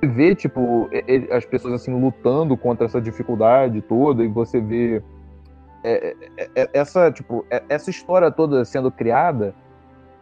[0.00, 0.88] Você vê, tipo,
[1.30, 5.02] as pessoas assim lutando contra essa dificuldade toda, e você vê
[5.82, 9.54] é, é, é, essa, tipo, essa história toda sendo criada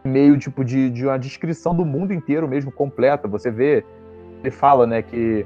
[0.03, 3.27] meio tipo de, de uma descrição do mundo inteiro mesmo completa.
[3.27, 3.83] Você vê,
[4.41, 5.45] ele fala, né, que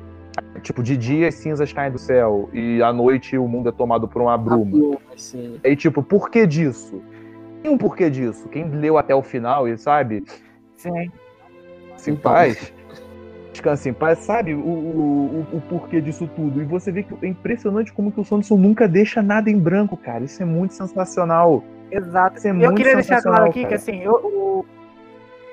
[0.61, 4.07] Tipo, de dia as cinzas caem do céu e à noite o mundo é tomado
[4.07, 4.97] por uma bruma.
[5.15, 5.59] Sim.
[5.63, 7.01] E tipo, por que disso?
[7.61, 8.47] Tem um porquê disso.
[8.49, 10.23] Quem leu até o final e sabe.
[10.77, 11.11] Sim.
[12.07, 12.73] Em paz.
[13.51, 16.61] Descansa em paz, sabe o, o, o, o, porquê disso tudo.
[16.61, 19.97] E você vê que é impressionante como que o Sanderson nunca deixa nada em branco,
[19.97, 20.23] cara.
[20.23, 21.63] Isso é muito sensacional.
[21.91, 22.38] Exato.
[22.38, 23.67] Isso é eu queria deixar claro aqui cara.
[23.67, 24.65] que assim, eu, o,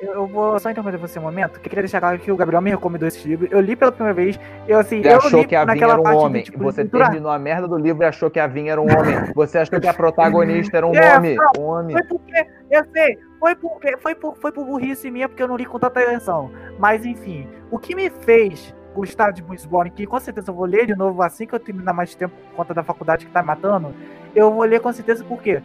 [0.01, 2.63] eu, vou só interromper você um momento, que eu queria deixar claro que o Gabriel
[2.63, 3.49] me recomendou esse livro.
[3.51, 4.39] Eu li pela primeira vez.
[4.67, 6.43] Eu, assim, você eu achou que a Vinha era um homem.
[6.43, 8.85] De, tipo, você terminou a merda do livro e achou que a Vinha era um
[8.85, 9.33] homem.
[9.35, 11.37] Você achou que a protagonista era um é, homem.
[11.59, 11.97] um homem.
[11.97, 15.57] Foi porque, eu sei, foi porque foi por, foi por burrice minha, porque eu não
[15.57, 16.51] li com tanta atenção.
[16.79, 20.87] Mas enfim, o que me fez gostar de Bloodborne, que com certeza eu vou ler
[20.87, 23.95] de novo assim que eu terminar mais tempo por conta da faculdade que tá matando,
[24.35, 25.63] eu vou ler com certeza porque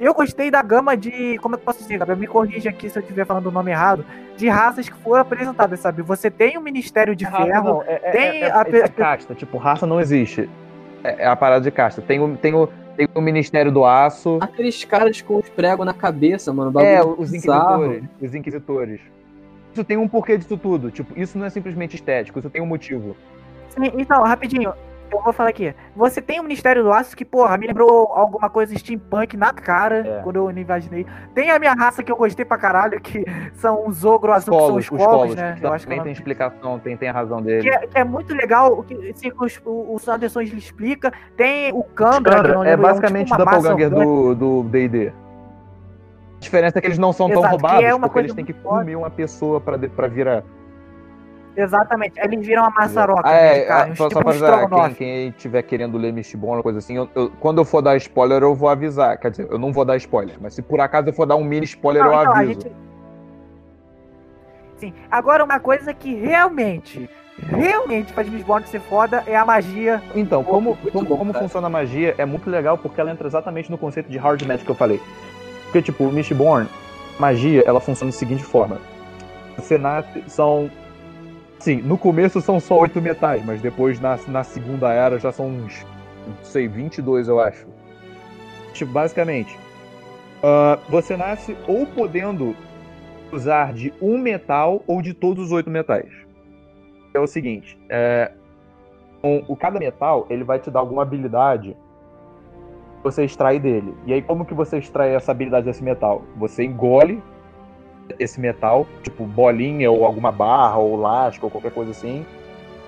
[0.00, 1.36] eu gostei da gama de.
[1.38, 2.18] Como é que eu posso dizer, Gabriel?
[2.18, 4.02] Me corrija aqui se eu estiver falando o nome errado.
[4.34, 6.00] De raças que foram apresentadas, sabe?
[6.00, 7.64] Você tem o Ministério de raça, Ferro.
[7.64, 8.64] Não, é, é, tem é, a.
[8.66, 10.48] É casta, tipo, raça não existe.
[11.04, 12.00] É, é, a parada de casta.
[12.00, 14.38] Tem o, tem o, tem o Ministério do Aço.
[14.40, 16.80] Aqueles caras com os pregos na cabeça, mano.
[16.80, 18.04] É, os inquisitores.
[18.22, 19.00] Os inquisitores.
[19.74, 20.90] Isso tem um porquê disso tudo.
[20.90, 23.14] Tipo, isso não é simplesmente estético, isso tem um motivo.
[23.68, 24.72] Sim, então, rapidinho
[25.12, 25.74] eu vou falar aqui.
[25.94, 30.06] Você tem o Ministério do Aço que, porra, me lembrou alguma coisa steampunk na cara
[30.06, 30.22] é.
[30.22, 31.06] quando eu imaginei.
[31.34, 34.66] Tem a minha raça que eu gostei pra caralho, que são os ogro azul, que
[34.66, 35.58] são os povos, né?
[35.60, 37.62] Eu acho que tem explicação, tem, tem a razão dele.
[37.62, 41.12] Que é, que é muito legal, que, assim, os, o, o Anderson explica.
[41.36, 43.90] Tem o Candra, Candra é basicamente o tipo Doppelganger
[44.34, 45.08] do D&D.
[45.08, 48.54] A diferença é que eles não são Exato, tão roubados, é porque eles têm que
[48.54, 50.42] comer uma pessoa pra, pra virar
[51.56, 52.18] Exatamente.
[52.20, 53.22] Eles viram a maçaroca.
[53.24, 56.78] Ah, é, carne, só, tipo só pra quem, quem tiver querendo ler Mistborn ou coisa
[56.78, 59.18] assim, eu, eu, quando eu for dar spoiler, eu vou avisar.
[59.18, 61.44] Quer dizer, eu não vou dar spoiler, mas se por acaso eu for dar um
[61.44, 62.60] mini spoiler, não, eu então, aviso.
[62.62, 62.72] Gente...
[64.76, 64.94] Sim.
[65.10, 70.00] Agora, uma coisa que realmente, realmente faz Mistborn ser foda é a magia.
[70.14, 73.70] Então, como, como, bom, como funciona a magia é muito legal porque ela entra exatamente
[73.70, 75.00] no conceito de hard magic que eu falei.
[75.64, 76.66] Porque, tipo, Mistborn,
[77.18, 78.78] magia, ela funciona da seguinte forma.
[79.56, 80.70] Você nasce, são
[81.60, 85.46] Sim, no começo são só oito metais, mas depois na, na segunda era já são
[85.46, 85.86] uns,
[86.26, 87.66] não sei, 22 eu acho.
[88.72, 89.54] Tipo, basicamente,
[90.38, 92.56] uh, você nasce ou podendo
[93.30, 96.10] usar de um metal ou de todos os oito metais.
[97.12, 98.32] É o seguinte, é,
[99.22, 101.76] um, o cada metal ele vai te dar alguma habilidade
[103.02, 103.94] você extrai dele.
[104.06, 106.22] E aí como que você extrai essa habilidade desse metal?
[106.38, 107.22] Você engole
[108.18, 112.24] esse metal, tipo bolinha ou alguma barra ou lasca ou qualquer coisa assim.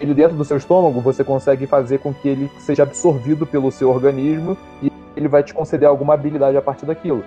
[0.01, 3.89] Ele dentro do seu estômago, você consegue fazer com que ele seja absorvido pelo seu
[3.91, 7.23] organismo e ele vai te conceder alguma habilidade a partir daquilo.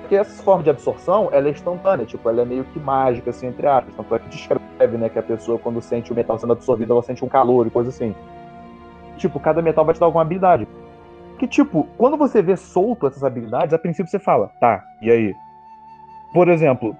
[0.00, 3.46] Porque essa forma de absorção, ela é instantânea, tipo, ela é meio que mágica, assim,
[3.46, 3.94] entre aspas.
[3.94, 7.02] Tanto é que descreve, né, que a pessoa, quando sente o metal sendo absorvido, ela
[7.02, 8.14] sente um calor e coisa assim.
[9.16, 10.68] Tipo, cada metal vai te dar alguma habilidade.
[11.38, 15.34] Que, tipo, quando você vê solto essas habilidades, a princípio você fala, tá, e aí?
[16.34, 16.94] Por exemplo,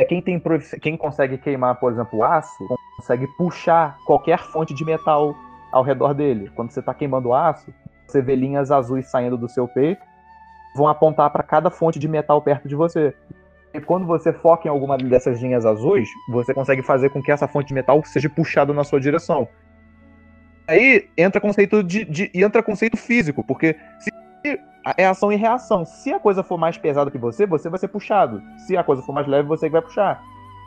[0.00, 0.42] é quem tem
[0.80, 5.36] quem consegue queimar, por exemplo, aço, consegue puxar qualquer fonte de metal
[5.70, 6.50] ao redor dele.
[6.56, 7.72] Quando você está queimando aço,
[8.06, 10.00] você vê linhas azuis saindo do seu peito,
[10.74, 13.14] vão apontar para cada fonte de metal perto de você.
[13.74, 17.46] E quando você foca em alguma dessas linhas azuis, você consegue fazer com que essa
[17.46, 19.46] fonte de metal seja puxada na sua direção.
[20.66, 24.10] Aí entra conceito de, de entra conceito físico, porque se
[24.96, 25.84] é ação e reação.
[25.84, 28.42] Se a coisa for mais pesada que você, você vai ser puxado.
[28.66, 30.22] Se a coisa for mais leve, você vai puxar.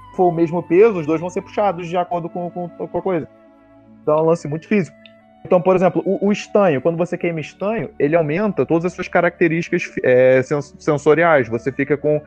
[0.09, 2.97] Se for o mesmo peso, os dois vão ser puxados de acordo com, com, com
[2.97, 3.27] a coisa.
[4.01, 4.95] Então é um lance muito físico.
[5.45, 9.07] Então, por exemplo, o, o, estanho, quando você queima estanho, ele aumenta todas as suas
[9.07, 10.41] características é,
[10.77, 11.49] sensoriais.
[11.49, 12.21] Você fica com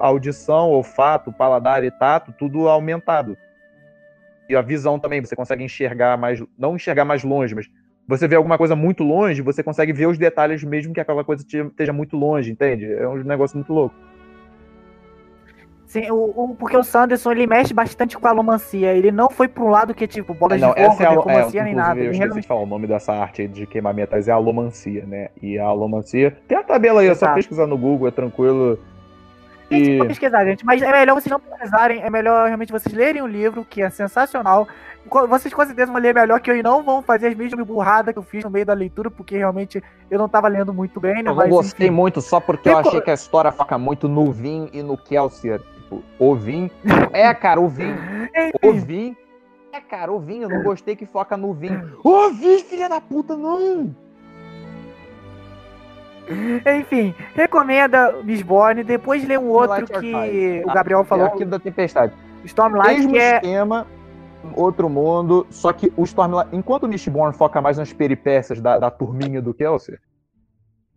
[0.00, 3.36] audição, olfato, paladar e tato, tudo aumentado.
[4.48, 7.70] E a visão também, você consegue enxergar mais, não enxergar mais longe, mas
[8.10, 11.44] você vê alguma coisa muito longe, você consegue ver os detalhes mesmo que aquela coisa
[11.46, 12.92] esteja muito longe, entende?
[12.92, 13.94] É um negócio muito louco.
[15.86, 18.94] Sim, o, o, porque o Sanderson ele mexe bastante com a alomancia.
[18.94, 21.64] Ele não foi para um lado que tipo bola não, de fogo, é necromancia é,
[21.64, 22.00] nem nada.
[22.00, 22.46] Eu realmente...
[22.46, 25.30] falar, o nome dessa arte de queimar metais é alomancia, né?
[25.42, 26.36] E a alomancia.
[26.46, 28.78] Tem a tabela aí, é só pesquisar no Google, é tranquilo.
[29.70, 30.04] E...
[30.06, 30.64] Pesquisar, gente.
[30.64, 33.90] Mas é melhor vocês não pesquisarem, é melhor realmente vocês lerem o livro, que é
[33.90, 34.66] sensacional.
[35.28, 38.12] Vocês com certeza vão ler melhor que eu e não vão fazer as mesmas burradas
[38.12, 41.14] que eu fiz no meio da leitura, porque realmente eu não tava lendo muito bem,
[41.14, 41.20] né?
[41.20, 41.96] Eu não mas, gostei enfim.
[41.96, 44.98] muito só porque Tem eu achei que a história foca muito no Vin e no
[44.98, 45.60] Kelsier
[45.90, 46.70] tipo, o Vin.
[47.12, 47.94] É, cara, o Vin.
[48.62, 49.16] O Vin.
[49.72, 50.42] É, cara, o Vin.
[50.42, 51.70] Eu não gostei que foca no Vin.
[52.04, 53.94] Ô, Vin, filha da puta, não!
[56.80, 61.26] Enfim, recomenda Mistborn, depois lê um outro que o Gabriel falou.
[61.26, 62.12] Aquilo da Tempestade.
[62.44, 63.34] Stormlight, Mesmo que é...
[63.34, 63.86] esquema,
[64.54, 68.90] outro mundo, só que o Stormlight, enquanto o Mistborn foca mais nas peripécias da, da
[68.90, 69.98] turminha do Kelsey,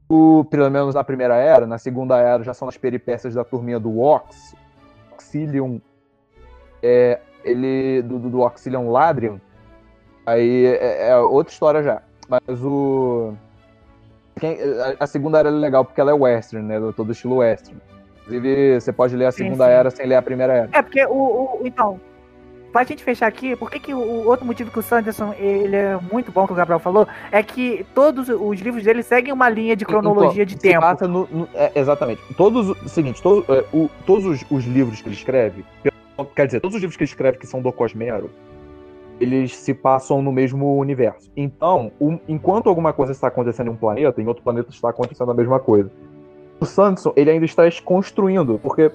[0.07, 3.79] o, pelo menos na primeira era, na segunda era já são as peripécias da turminha
[3.79, 4.55] do Ox,
[5.11, 5.81] Oxilium,
[6.81, 9.39] é, ele do, do Oxilium Ladrium,
[10.25, 12.01] aí é, é, outra história já.
[12.27, 13.34] Mas o
[14.43, 14.57] quem,
[14.99, 16.93] a, segunda era é legal porque ela é western, né?
[16.97, 17.79] Todo estilo western.
[18.23, 19.77] Inclusive, você pode ler a segunda sim, sim.
[19.77, 20.69] era sem ler a primeira era.
[20.73, 21.97] É porque o, o então,
[22.73, 25.97] pra gente fechar aqui, por que, que o, outro motivo que o Sanderson ele é
[26.11, 29.77] muito bom, que o Gabriel falou, é que todos os livros dele seguem uma linha
[29.77, 30.81] de cronologia então, de tempo.
[30.81, 32.21] Passa no, no é, exatamente.
[32.35, 35.63] Todos, seguinte, todo, é, o, todos os, os, livros que ele escreve,
[36.35, 38.29] quer dizer, todos os livros que ele escreve que são do Cosmero,
[39.24, 41.32] eles se passam no mesmo universo.
[41.36, 45.32] Então, um, enquanto alguma coisa está acontecendo em um planeta, em outro planeta está acontecendo
[45.32, 45.89] a mesma coisa.
[46.59, 48.91] O Sanderson, ele ainda está construindo, porque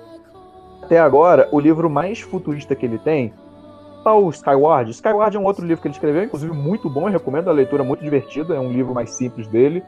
[0.82, 3.32] até agora, o livro mais futurista que ele tem
[4.04, 4.90] tá o Skyward.
[4.90, 7.82] Skyward é um outro livro que ele escreveu, inclusive muito bom, eu recomendo a leitura,
[7.82, 9.82] muito divertida, é um livro mais simples dele.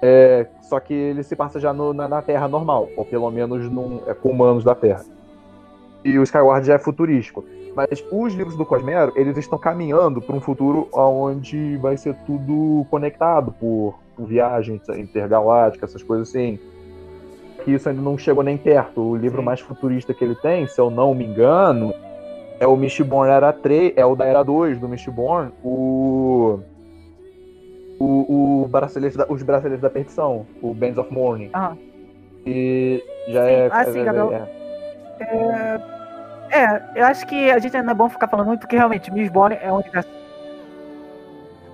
[0.00, 3.68] É, só que ele se passa já no, na, na, Terra normal, ou pelo menos
[3.70, 5.04] num, é, com humanos da Terra.
[6.04, 7.44] E o Skyward já é futurístico.
[7.78, 12.84] Mas os livros do Cosmero, eles estão caminhando para um futuro onde vai ser tudo
[12.90, 16.58] conectado por, por viagens intergalácticas, essas coisas assim.
[17.62, 19.00] Que isso ainda não chegou nem perto.
[19.00, 21.94] O livro mais futurista que ele tem, se eu não me engano,
[22.58, 26.58] é o Mistborn Era 3, é o da Era 2 do Mistborn, o.
[28.00, 31.50] O, o bracelete da, os braceletes da perdição, o Bands of Mourning.
[31.52, 31.76] Ah.
[32.44, 33.50] E já sim.
[33.50, 33.68] é.
[33.70, 34.48] Ah, sim, é, Gabriel.
[35.20, 35.24] É.
[35.24, 35.97] é...
[36.50, 39.56] é, eu acho que a gente ainda é bom ficar falando muito, porque realmente Mistborn
[39.60, 40.08] é um universo.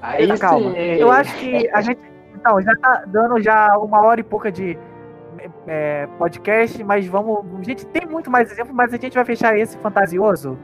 [0.02, 0.70] Aí calma.
[0.72, 0.76] Sim.
[0.76, 2.00] Eu acho que a gente.
[2.34, 4.78] Então, já tá dando já uma hora e pouca de
[5.66, 7.44] é, podcast, mas vamos.
[7.58, 10.58] A gente tem muito mais exemplos, mas a gente vai fechar esse fantasioso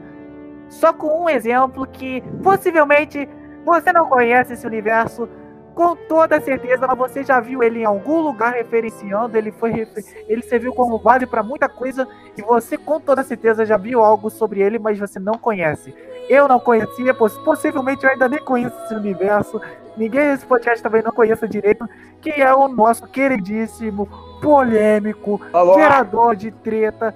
[0.69, 3.27] só com um exemplo que possivelmente
[3.65, 5.27] você não conhece esse universo
[5.73, 9.87] com toda certeza, mas você já viu ele em algum lugar referenciando, ele foi
[10.27, 12.07] ele serviu como base para muita coisa
[12.37, 15.93] e você com toda certeza já viu algo sobre ele, mas você não conhece.
[16.29, 19.61] Eu não conhecia, possivelmente eu ainda nem conheço esse universo.
[19.97, 21.87] Ninguém nesse podcast também não conhece direito,
[22.21, 24.07] que é o nosso queridíssimo,
[24.41, 25.73] polêmico, Alô?
[25.73, 27.13] gerador de treta,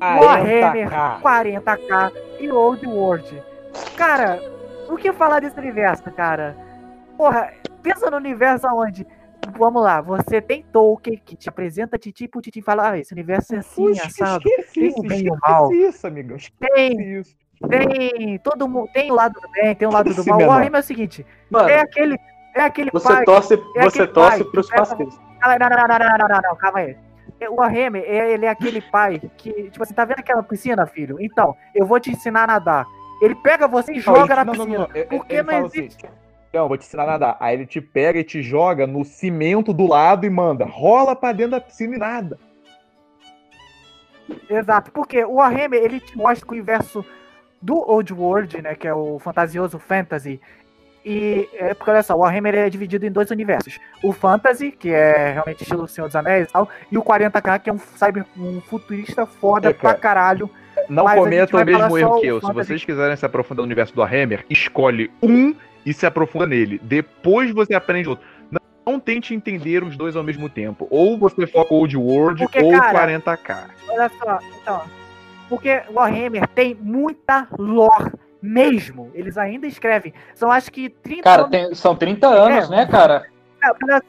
[0.00, 0.88] Warhammer
[1.22, 3.42] 40k e Old World.
[3.96, 4.40] Cara,
[4.88, 6.56] o que falar desse universo, cara?
[7.22, 7.52] Porra,
[7.84, 9.06] pensa no universo onde
[9.56, 13.12] vamos lá, você tem Tolkien que te apresenta Titi pro Titi e fala, ah, esse
[13.12, 14.42] universo é assim, Ui, assado.
[14.44, 15.72] esquece Tem isso, o bem e o mal.
[15.72, 16.06] isso.
[16.08, 17.36] Esquece Tem, isso.
[17.68, 20.40] tem, todo mundo, tem o lado do bem, tem o lado do mal.
[20.40, 20.46] O.
[20.48, 22.18] Warhammer é o seguinte, Mano, é aquele,
[22.56, 23.24] é aquele você pai...
[23.24, 24.68] torce, é você aquele torce pai pros.
[25.40, 26.96] Ah, Não, não, não, não, não, não, não, não, calma aí.
[27.48, 31.18] O Warhammer, é- ele é aquele pai que, tipo assim, tá vendo aquela piscina, filho?
[31.20, 32.84] Então, eu vou te ensinar a nadar.
[33.20, 34.78] Ele pega você e Não, joga ele- na não, não, piscina.
[34.78, 34.96] não, não.
[34.96, 36.06] Ele- Porque ele não existe.
[36.06, 36.21] Assim,
[36.52, 37.36] não, vou te ensinar a nadar.
[37.40, 40.64] Aí ele te pega e te joga no cimento do lado e manda.
[40.64, 42.38] Rola pra dentro da piscina e nada.
[44.48, 47.04] Exato, porque o Warhammer, ele te mostra que o universo
[47.60, 50.40] do Old World, né, que é o fantasioso fantasy,
[51.04, 53.78] e é porque olha só, o Warhammer é dividido em dois universos.
[54.02, 57.70] O fantasy, que é realmente estilo Senhor dos Anéis e tal, e o 40k, que
[57.70, 59.94] é um cyber um futurista foda É, cara.
[59.94, 60.50] pra caralho.
[60.88, 62.40] Não cometa o mesmo erro que eu.
[62.40, 62.66] Se fantasy.
[62.66, 66.80] vocês quiserem se aprofundar no universo do Warhammer, escolhe um e se aprofunda nele.
[66.82, 68.24] Depois você aprende outro.
[68.50, 68.60] Não,
[68.94, 70.86] não tente entender os dois ao mesmo tempo.
[70.90, 73.64] Ou você foca Old World Porque, ou cara, 40k.
[73.88, 74.82] Olha só, então.
[75.48, 79.10] Porque o Warhammer tem muita lore mesmo.
[79.14, 80.12] Eles ainda escrevem.
[80.34, 81.50] São acho que 30 Cara, anos.
[81.50, 82.76] tem- são 30 anos, É.
[82.76, 83.26] né, cara?
[83.60, 84.02] Cara,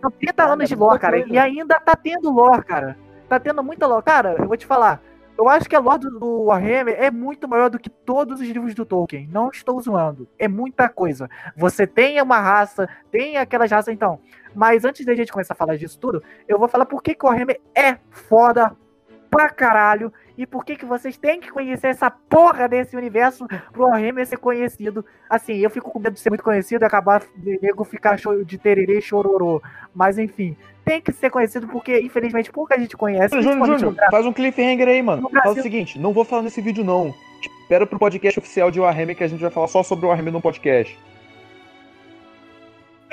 [0.00, 1.18] São 30 anos de lore, cara.
[1.26, 2.96] E ainda tá tendo lore, cara.
[3.28, 4.02] Tá tendo muita lore.
[4.04, 5.00] Cara, eu vou te falar.
[5.36, 8.74] Eu acho que a lore do, Warhammer é muito maior do que todos os livros
[8.74, 9.28] do Tolkien.
[9.32, 10.28] Não estou zoando.
[10.38, 11.28] É muita coisa.
[11.56, 14.20] Você tem uma raça, tem aquelas raças, então.
[14.54, 17.24] Mas antes da gente começar a falar disso tudo, eu vou falar por que, que
[17.24, 18.76] o Warhammer é foda
[19.28, 20.12] pra caralho.
[20.36, 24.36] E por que, que vocês têm que conhecer essa porra desse universo pro Warhammer ser
[24.36, 25.04] conhecido.
[25.30, 28.58] Assim, eu fico com medo de ser muito conhecido e acabar de nego ficar de
[28.58, 29.62] tererê e chororô.
[29.94, 33.40] Mas enfim, tem que ser conhecido porque, infelizmente, pouca gente conhece.
[33.40, 35.22] Júnior, Júnior, faz um cliffhanger aí, mano.
[35.22, 37.14] No Fala o seguinte, não vou falar nesse vídeo não.
[37.62, 40.32] Espera pro podcast oficial de Warhammer que a gente vai falar só sobre o Warhammer
[40.32, 40.98] no podcast.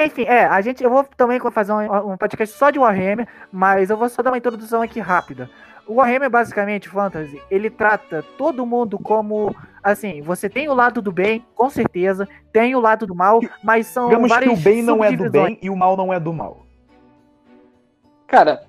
[0.05, 3.89] Enfim, é, a gente, eu vou também fazer um, um podcast só de Warhammer, mas
[3.89, 5.49] eu vou só dar uma introdução aqui rápida.
[5.87, 11.11] O Warhammer, basicamente, Fantasy, ele trata todo mundo como, assim, você tem o lado do
[11.11, 15.03] bem, com certeza, tem o lado do mal, mas são Digamos que o bem não
[15.03, 16.65] é do bem e o mal não é do mal.
[18.27, 18.63] Cara,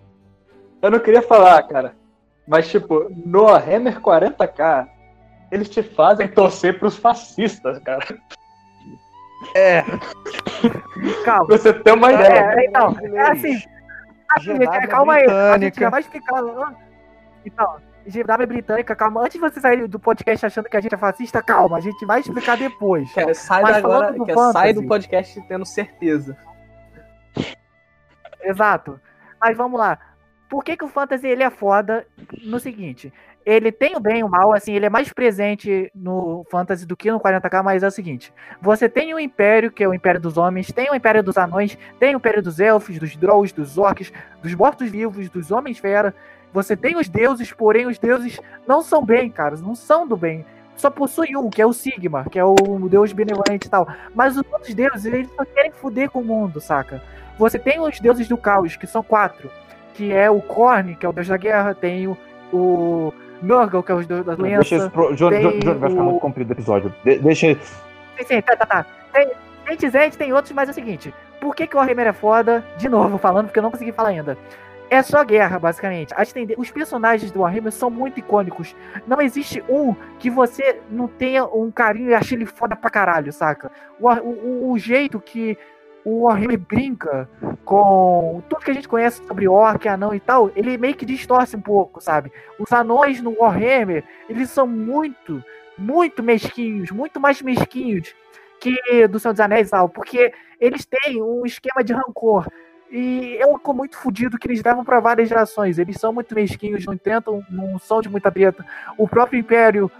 [0.81, 1.95] eu não queria falar, cara.
[2.47, 4.89] Mas, tipo, no Hammer 40k,
[5.51, 8.05] eles te fazem torcer pros fascistas, cara.
[9.55, 9.85] É,
[11.25, 11.47] Calma.
[11.47, 12.55] Pra você ter uma ideia.
[12.57, 13.63] É, então, é assim,
[14.31, 16.43] assim, GW calma aí, a gente já vai explicar.
[17.45, 17.77] Então,
[18.07, 19.21] GW britânica, calma.
[19.21, 22.05] Antes de você sair do podcast achando que a gente é fascista, calma, a gente
[22.05, 23.13] vai explicar depois.
[23.13, 24.73] Quer, sai Mas agora, do sai fantasy.
[24.75, 26.37] do podcast tendo certeza.
[28.43, 29.01] Exato.
[29.41, 29.99] Mas vamos lá.
[30.49, 32.07] Por que, que o fantasy ele é foda
[32.45, 33.13] no seguinte?
[33.45, 36.97] Ele tem o bem e o mal, assim, ele é mais presente no fantasy do
[36.97, 40.21] que no 40k, mas é o seguinte: você tem o império, que é o império
[40.21, 43.79] dos homens, tem o império dos anões, tem o império dos elfos, dos drolls, dos
[43.79, 46.15] orcs, dos mortos-vivos, dos homens-fera.
[46.53, 50.45] Você tem os deuses, porém os deuses não são bem, cara, não são do bem.
[50.77, 52.55] Só possui um, que é o Sigma, que é o
[52.91, 53.87] deus benevolente e tal.
[54.15, 57.03] Mas os outros deuses, eles só querem foder com o mundo, saca?
[57.39, 59.51] Você tem os deuses do caos, que são quatro.
[59.95, 62.17] Que é o Korn, que é o deus da guerra, tem o,
[62.53, 64.75] o Nurgle, que é o deus da Deixa doença.
[64.77, 65.15] esse pro...
[65.15, 66.95] Vai ficar o- muito comprido o episódio.
[67.05, 67.55] De- deixa.
[67.55, 68.87] Sim, sim, tá, tá, tá.
[69.13, 69.31] Tem,
[69.67, 72.65] tem Tizete, tem outros, mas é o seguinte: por que, que o Warhammer é foda?
[72.79, 74.39] De novo, falando, porque eu não consegui falar ainda.
[74.93, 76.13] É só guerra, basicamente.
[76.15, 78.77] As tende- Os personagens do Warhammer são muito icônicos.
[79.07, 83.33] Não existe um que você não tenha um carinho e ache ele foda pra caralho,
[83.33, 83.71] saca?
[83.99, 85.57] O, o- o jeito que
[86.05, 87.27] o Warhammer brinca
[87.65, 91.57] com tudo que a gente conhece sobre orc, anão e tal, ele meio que distorce
[91.57, 92.31] um pouco, sabe?
[92.59, 95.43] Os anões no Warhammer, eles são muito,
[95.79, 98.15] muito mesquinhos, muito mais mesquinhos
[98.61, 98.77] que
[99.09, 102.47] do Senhor dos Anéis e tal, porque eles têm um esquema de rancor.
[102.95, 105.79] E é um rancor muito fodido que eles levam para várias gerações.
[105.79, 108.67] Eles são muito mesquinhos, não tentam, não são de muita treta.
[108.99, 109.91] O próprio Império,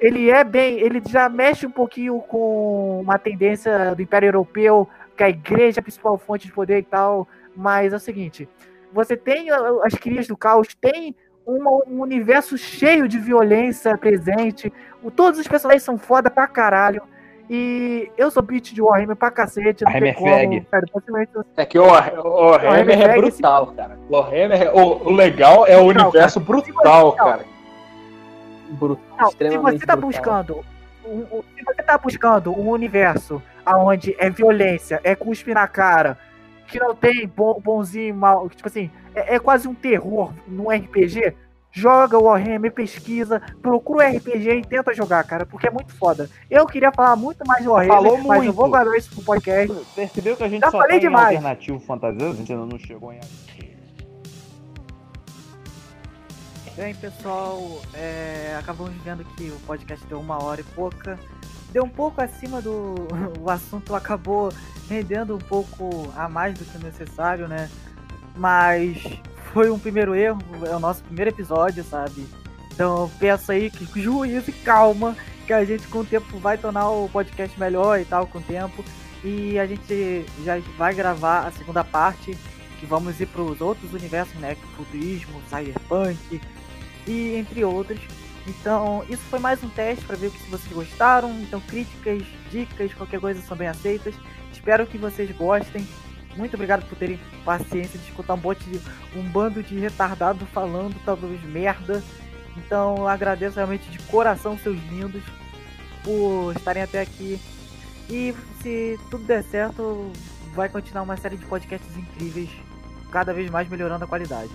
[0.00, 5.22] ele é bem, ele já mexe um pouquinho com uma tendência do Império Europeu, que
[5.22, 7.28] a igreja é a principal fonte de poder e tal.
[7.54, 8.48] Mas é o seguinte:
[8.92, 9.50] você tem
[9.84, 11.14] as crias do caos, tem
[11.46, 14.72] um universo cheio de violência presente.
[15.02, 17.00] O- todos os personagens são foda pra caralho.
[17.50, 19.84] E eu sou beat de Warhammer pra cacete.
[19.84, 20.60] Não tem Warhammer como, fag.
[20.70, 23.98] cara, possivelmente eu- É que o, o Hammer é brutal, cara.
[24.08, 26.72] O Hammer, o, o legal é o Brutal, universo brutal,
[27.10, 27.12] Brutal.
[27.16, 27.44] cara.
[28.70, 29.96] Brutal, se você tá brutal.
[29.96, 30.64] buscando.
[31.06, 36.18] um- um- se você tá buscando um universo onde é violência, é cuspe na cara,
[36.66, 40.70] que não tem bom, bonzinho e mal, tipo assim, é, é quase um terror num
[40.70, 41.34] RPG,
[41.74, 46.30] joga o Warhammer, pesquisa, procura o RPG e tenta jogar, cara, porque é muito foda.
[46.48, 48.52] Eu queria falar muito mais do Warhammer, Falou mas eu muito.
[48.52, 49.74] vou guardar isso pro podcast.
[49.94, 51.36] Percebeu que a gente Já só falei tem demais.
[51.36, 52.32] alternativo fantasioso?
[52.32, 53.20] A gente ainda não chegou em.
[56.76, 61.18] Bem, pessoal, é, acabamos vendo que o podcast deu uma hora e pouca.
[61.72, 62.94] Deu um pouco acima do.
[63.40, 64.50] O assunto acabou
[64.88, 67.68] rendendo um pouco a mais do que o necessário, né?
[68.36, 69.02] Mas
[69.54, 72.26] foi um primeiro erro, é o nosso primeiro episódio, sabe?
[72.72, 76.90] Então peço aí que juízo e calma, que a gente com o tempo vai tornar
[76.90, 78.84] o podcast melhor e tal, com o tempo.
[79.22, 82.36] E a gente já vai gravar a segunda parte,
[82.80, 84.56] que vamos ir para os outros universos, né?
[84.76, 86.40] Futurismo, cyberpunk
[87.06, 88.00] e entre outros.
[88.46, 91.30] Então, isso foi mais um teste para ver se vocês gostaram.
[91.40, 94.14] Então, críticas, dicas, qualquer coisa são bem aceitas.
[94.52, 95.86] Espero que vocês gostem.
[96.36, 98.80] Muito obrigado por terem paciência de escutar um bote de
[99.16, 102.02] um bando de retardado falando talvez merda.
[102.56, 105.22] Então, eu agradeço realmente de coração seus lindos
[106.02, 107.40] por estarem até aqui.
[108.08, 110.12] E se tudo der certo,
[110.54, 112.50] vai continuar uma série de podcasts incríveis,
[113.10, 114.50] cada vez mais melhorando a qualidade.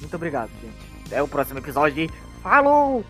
[0.00, 1.06] Muito obrigado, gente.
[1.06, 2.10] Até o próximo episódio.
[2.42, 3.04] Falou!